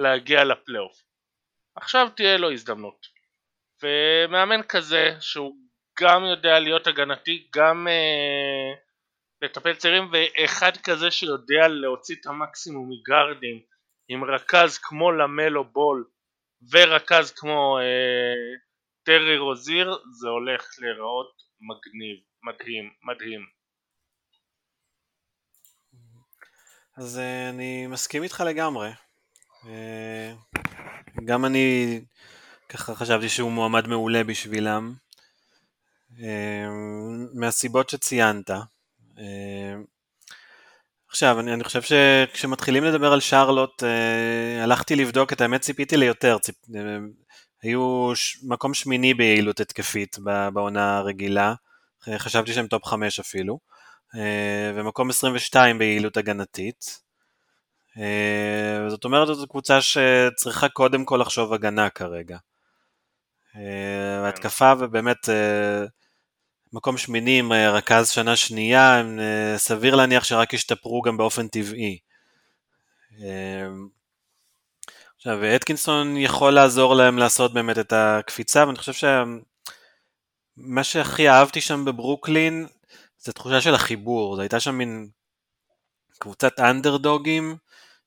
[0.00, 1.02] להגיע לפלייאוף.
[1.74, 3.06] עכשיו תהיה לו הזדמנות.
[3.82, 5.56] ומאמן כזה שהוא
[6.00, 8.74] גם יודע להיות הגנתי, גם אה,
[9.42, 13.60] לטפל צעירים ואחד כזה שיודע להוציא את המקסימום מגארדים
[14.08, 16.04] עם רכז כמו למלו בול
[16.70, 18.58] ורכז כמו אה,
[19.02, 23.46] טרי רוזיר זה הולך להיראות מגניב, מדהים, מדהים.
[26.96, 28.88] אז uh, אני מסכים איתך לגמרי.
[29.62, 29.68] Uh,
[31.24, 32.00] גם אני
[32.68, 34.94] ככה חשבתי שהוא מועמד מעולה בשבילם.
[36.16, 36.20] Uh,
[37.34, 38.50] מהסיבות שציינת.
[38.50, 39.20] Uh,
[41.08, 46.38] עכשיו, אני, אני חושב שכשמתחילים לדבר על שרלוט, uh, הלכתי לבדוק, את האמת ציפיתי ליותר.
[46.38, 46.56] ציפ...
[46.64, 46.76] Uh,
[47.62, 48.38] היו ש...
[48.42, 50.18] מקום שמיני ביעילות התקפית
[50.52, 51.54] בעונה הרגילה,
[52.16, 53.58] חשבתי שהם top 5 אפילו,
[54.14, 57.00] אה, ומקום 22 ביעילות הגנתית.
[58.00, 62.38] אה, זאת אומרת, זו קבוצה שצריכה קודם כל לחשוב הגנה כרגע.
[63.56, 65.28] אה, ההתקפה ובאמת
[66.72, 69.02] מקום שמיני עם רכז שנה שנייה,
[69.56, 71.98] סביר להניח שרק ישתפרו גם באופן טבעי.
[75.16, 78.92] עכשיו, אתקינסון יכול לעזור להם לעשות באמת את הקפיצה, ואני חושב
[80.58, 82.66] שמה שהכי אהבתי שם בברוקלין
[83.18, 85.08] זה תחושה של החיבור, זו הייתה שם מין
[86.18, 87.56] קבוצת אנדרדוגים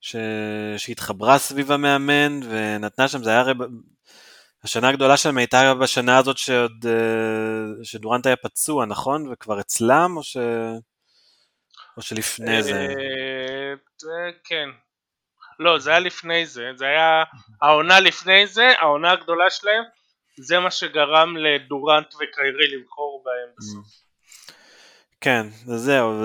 [0.03, 0.15] ש...
[0.77, 3.53] שהתחברה סביב המאמן ונתנה שם, זה היה הרי...
[4.63, 6.85] השנה הגדולה שלהם הייתה בשנה הזאת שעוד...
[6.85, 9.29] אה, שדורנט היה פצוע, נכון?
[9.31, 10.37] וכבר אצלם, או, ש...
[11.97, 12.73] או שלפני זה?
[12.73, 13.73] אה,
[14.43, 14.69] כן,
[15.59, 17.23] לא, זה היה לפני זה, זה היה
[17.61, 19.83] העונה לפני זה, העונה הגדולה שלהם,
[20.37, 23.85] זה מה שגרם לדורנט וקיירי לבחור בהם בסוף.
[25.21, 26.23] כן, זהו,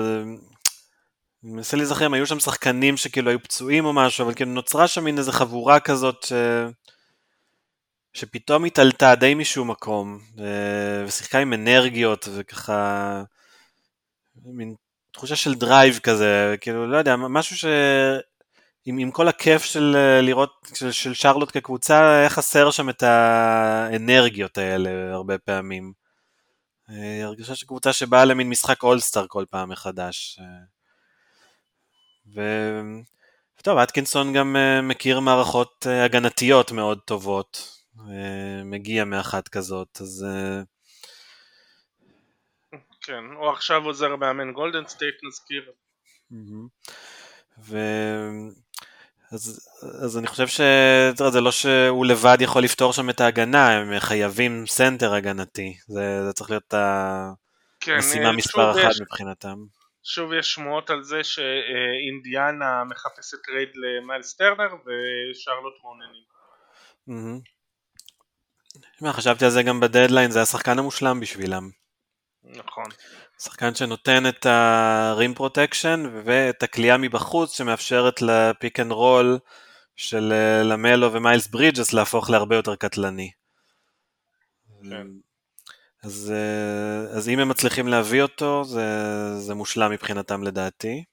[1.43, 4.87] אני מנסה להיזכר אם היו שם שחקנים שכאילו היו פצועים או משהו, אבל כאילו נוצרה
[4.87, 6.33] שם מין איזה חבורה כזאת ש...
[8.13, 10.19] שפתאום התעלתה די משום מקום,
[11.07, 13.23] ושיחקה עם אנרגיות וככה,
[14.45, 14.75] מין
[15.11, 17.65] תחושה של drive כזה, כאילו, לא יודע, משהו ש...
[18.85, 23.03] עם, עם כל הכיף של אה, לראות, של, של שרלוט כקבוצה, היה חסר שם את
[23.03, 25.93] האנרגיות האלה הרבה פעמים.
[26.89, 30.39] אה, הרגשה של קבוצה שבאה למין משחק אולסטאר כל פעם מחדש.
[32.37, 32.41] אה.
[33.55, 33.61] ו...
[33.63, 37.77] טוב, אטקינסון גם מכיר מערכות הגנתיות מאוד טובות,
[38.65, 40.25] מגיע מאחת כזאת, אז...
[43.01, 45.71] כן, הוא עכשיו עוזר מאמן גולדן סטייט נזכיר.
[47.59, 47.77] ו...
[49.31, 49.69] אז,
[50.03, 55.13] אז אני חושב שזה לא שהוא לבד יכול לפתור שם את ההגנה, הם חייבים סנטר
[55.13, 56.73] הגנתי, זה, זה צריך להיות
[57.87, 59.78] המשימה כן, מספר אחת יש, מבחינתם.
[60.03, 66.23] שוב יש שמועות על זה שאינדיאנה מחפשת טרייד למיילס טרנר ושרלוט מעוניינים.
[67.09, 67.43] Mm-hmm.
[69.13, 71.69] חשבתי על זה גם בדדליין, זה השחקן המושלם בשבילם.
[72.43, 72.85] נכון.
[73.39, 79.39] שחקן שנותן את ה-rim protection ואת הקליעה מבחוץ שמאפשרת ל pick and roll
[79.95, 83.31] של אה, למלו ומיילס ברידג'ס להפוך להרבה יותר קטלני.
[84.89, 85.07] כן.
[86.03, 88.85] אז, אה, אז אם הם מצליחים להביא אותו זה,
[89.39, 91.03] זה מושלם מבחינתם לדעתי.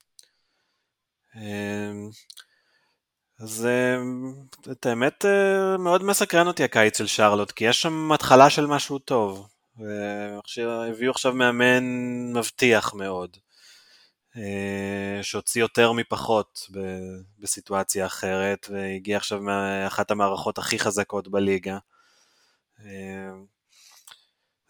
[1.37, 1.93] אה,
[3.41, 3.69] אז
[4.71, 5.25] את האמת
[5.79, 9.49] מאוד מסקרן אותי הקיץ של שרלוט כי יש שם התחלה של משהו טוב.
[10.57, 11.85] והביאו עכשיו מאמן
[12.33, 13.37] מבטיח מאוד,
[14.37, 16.71] אה, שהוציא יותר מפחות
[17.39, 21.79] בסיטואציה אחרת, והגיע עכשיו מאחת המערכות הכי חזקות בליגה.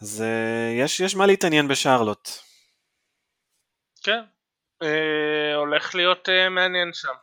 [0.02, 2.28] אה, אז אה, יש, יש מה להתעניין בשרלוט.
[4.02, 4.20] כן,
[5.56, 7.14] הולך להיות מעניין שם.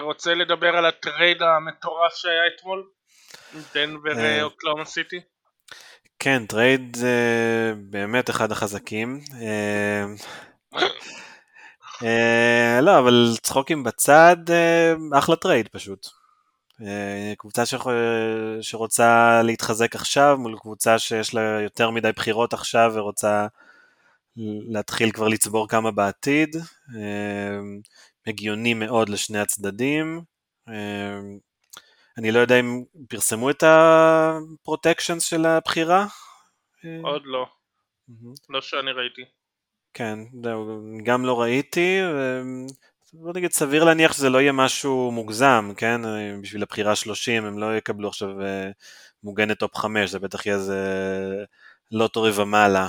[0.00, 2.90] רוצה לדבר על הטרייד המטורף שהיה אתמול?
[3.74, 5.20] דנבר אוקלהומה סיטי?
[6.18, 9.20] כן, טרייד זה באמת אחד החזקים.
[9.42, 10.04] אה,
[12.02, 16.06] אה, לא, אבל צחוקים בצד, אה, אחלה טרייד פשוט.
[17.38, 17.62] קבוצה
[18.60, 23.46] שרוצה להתחזק עכשיו מול קבוצה שיש לה יותר מדי בחירות עכשיו ורוצה
[24.68, 26.56] להתחיל כבר לצבור כמה בעתיד.
[28.26, 30.22] הגיוני מאוד לשני הצדדים.
[32.18, 36.06] אני לא יודע אם פרסמו את ה protections של הבחירה?
[37.02, 37.46] עוד לא.
[38.48, 39.22] לא שאני ראיתי.
[39.94, 41.98] כן, זהו, גם לא ראיתי,
[43.16, 46.00] בוא נגיד סביר להניח שזה לא יהיה משהו מוגזם, כן?
[46.42, 48.70] בשביל הבחירה 30 הם לא יקבלו עכשיו אה,
[49.22, 50.78] מוגנת top 5, זה בטח יהיה איזה
[51.92, 52.88] lottery ומעלה.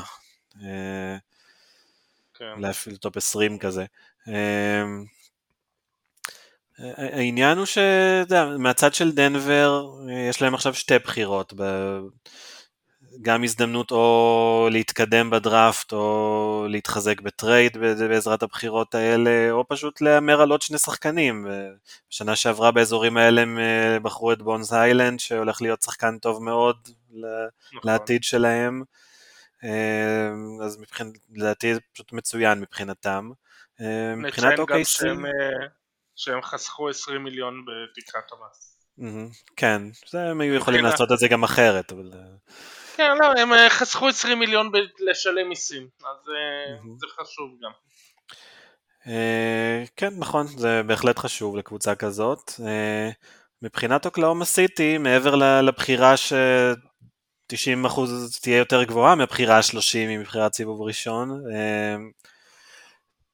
[2.33, 2.51] כן.
[2.55, 3.85] אולי אפילו top 20 כזה.
[6.77, 9.85] העניין הוא שמהצד של דנבר
[10.29, 11.53] יש להם עכשיו שתי בחירות,
[13.21, 20.51] גם הזדמנות או להתקדם בדראפט או להתחזק בטרייד בעזרת הבחירות האלה, או פשוט להמר על
[20.51, 21.47] עוד שני שחקנים.
[22.09, 26.89] בשנה שעברה באזורים האלה הם אה, בחרו את בונס היילנד, שהולך להיות שחקן טוב מאוד
[27.09, 27.79] נכון.
[27.83, 28.83] לעתיד שלהם.
[29.63, 30.29] אה,
[30.65, 33.31] אז מבחינת, לדעתי זה פשוט מצוין מבחינתם.
[33.81, 35.25] אה, מבחינת אוקיי שהם,
[36.15, 38.74] שהם חסכו 20 מיליון בתקרת המס.
[39.55, 39.81] כן,
[40.13, 42.11] הם היו יכולים לעשות את זה גם אחרת, אבל...
[42.95, 46.99] כן, לא, הם אה, חסכו 20 מיליון לשלם מיסים, אז mm-hmm.
[46.99, 47.71] זה חשוב גם.
[49.95, 52.51] כן, נכון, זה בהחלט חשוב לקבוצה כזאת.
[53.61, 57.99] מבחינת אוקלאומה סיטי, מעבר לבחירה ש-90%
[58.41, 61.43] תהיה יותר גבוהה מהבחירה ה-30 מבחירת סיבוב ראשון,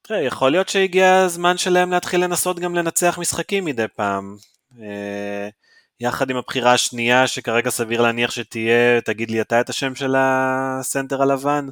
[0.02, 4.36] תראה, יכול להיות שהגיע הזמן שלהם להתחיל לנסות גם לנצח משחקים מדי פעם.
[4.78, 4.82] Uh,
[6.00, 11.22] יחד עם הבחירה השנייה שכרגע סביר להניח שתהיה, תגיד לי אתה את השם של הסנטר
[11.22, 11.68] הלבן.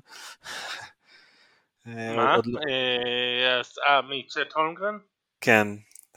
[1.85, 2.37] מה?
[2.45, 4.27] לא- אה, אה, מי?
[4.27, 4.97] צ'ט הולמגרן?
[5.41, 5.67] כן,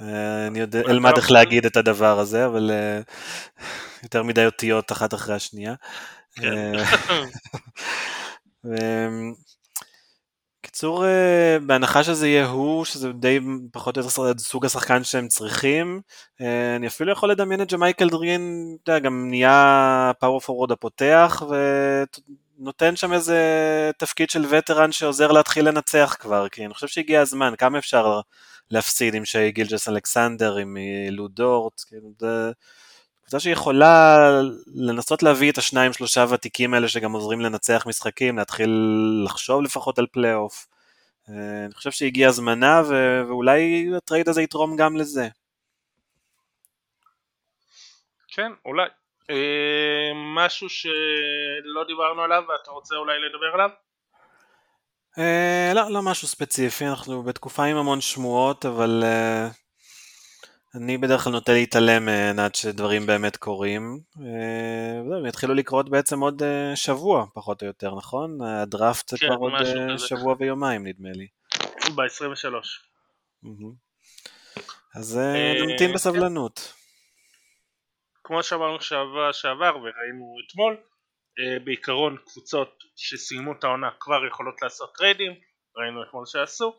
[0.01, 3.01] אה, אני יודע, אלמד איך להגיד את הדבר הזה, אבל אה,
[4.03, 5.75] יותר מדי אותיות אחת אחרי השנייה.
[10.73, 13.39] בקיצור, אה, בהנחה שזה יהיה הוא, שזה די
[13.73, 16.01] פחות או יותר סוג השחקן שהם צריכים,
[16.41, 21.43] אה, אני אפילו יכול לדמיין את ג'מייקל גרין, אתה יודע, גם נהיה power forward הפותח,
[22.59, 23.41] ונותן שם איזה
[23.99, 28.21] תפקיד של veteran שעוזר להתחיל לנצח כבר, כי אני חושב שהגיע הזמן, כמה אפשר
[28.71, 30.77] להפסיד עם שי גילג'ס אלכסנדר, עם
[31.11, 32.53] לו דורט, כאילו, זה...
[33.33, 34.17] קבוצה שיכולה
[34.75, 38.71] לנסות להביא את השניים שלושה ותיקים האלה שגם עוזרים לנצח משחקים, להתחיל
[39.25, 40.67] לחשוב לפחות על פלייאוף.
[41.29, 45.29] אה, אני חושב שהגיע הזמנה ו- ואולי הטרייד הזה יתרום גם לזה.
[48.29, 48.89] כן, אולי.
[49.31, 53.71] אה, משהו שלא דיברנו עליו ואתה רוצה אולי לדבר עליו?
[55.19, 59.49] אה, לא, לא משהו ספציפי, אנחנו בתקופה עם המון שמועות, אבל אה,
[60.75, 64.01] אני בדרך כלל נוטה להתעלם מהן עד שדברים באמת קורים.
[64.21, 68.39] אה, הם יתחילו לקרות בעצם עוד אה, שבוע, פחות או יותר, נכון?
[68.43, 71.27] הדראפט זה כן, כבר עוד אה, שבוע ויומיים נדמה לי.
[71.97, 72.55] ב-23.
[74.97, 75.19] אז
[75.67, 76.73] נמתין בסבלנות.
[78.25, 80.77] כמו שאמרנו שבוע שעבר וראינו אתמול,
[81.65, 85.33] בעיקרון קבוצות שסיימו את העונה כבר יכולות לעשות טריידים,
[85.77, 86.75] ראינו אתמול שעשו.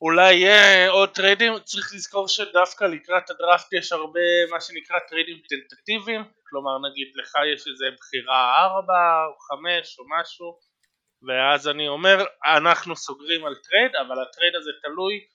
[0.00, 4.20] אולי יהיה עוד טריידים, צריך לזכור שדווקא לקראת הדראפט יש הרבה
[4.50, 8.92] מה שנקרא טריידים טנטטיביים, כלומר נגיד לך יש איזה בחירה 4
[9.26, 10.58] או 5 או משהו
[11.22, 12.24] ואז אני אומר
[12.56, 15.26] אנחנו סוגרים על טרייד אבל הטרייד הזה תלוי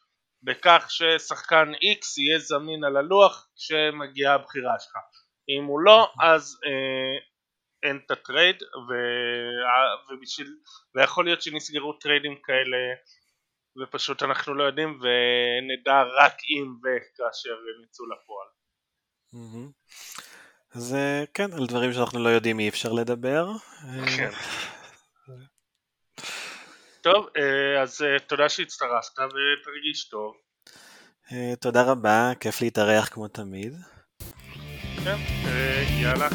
[0.43, 4.95] בכך ששחקן X יהיה זמין על הלוח כשמגיעה הבחירה שלך.
[5.49, 7.20] אם הוא לא אז אה,
[7.89, 8.93] אין את הטרייד ו...
[10.09, 10.47] ובשביל...
[10.95, 12.78] ויכול להיות שנסגרו טריידים כאלה
[13.82, 18.47] ופשוט אנחנו לא יודעים ונדע רק אם וכאשר הם יצאו לפועל.
[20.76, 23.47] אז אה, כן, על דברים שאנחנו לא יודעים אי אפשר לדבר.
[24.17, 24.30] כן.
[27.01, 30.36] טוב, אה, אז אה, תודה שהצטרפת ותרגיש טוב.
[31.61, 33.74] תודה רבה, כיף להתארח כמו תמיד.
[35.03, 35.17] כן,
[36.01, 36.28] יאללה,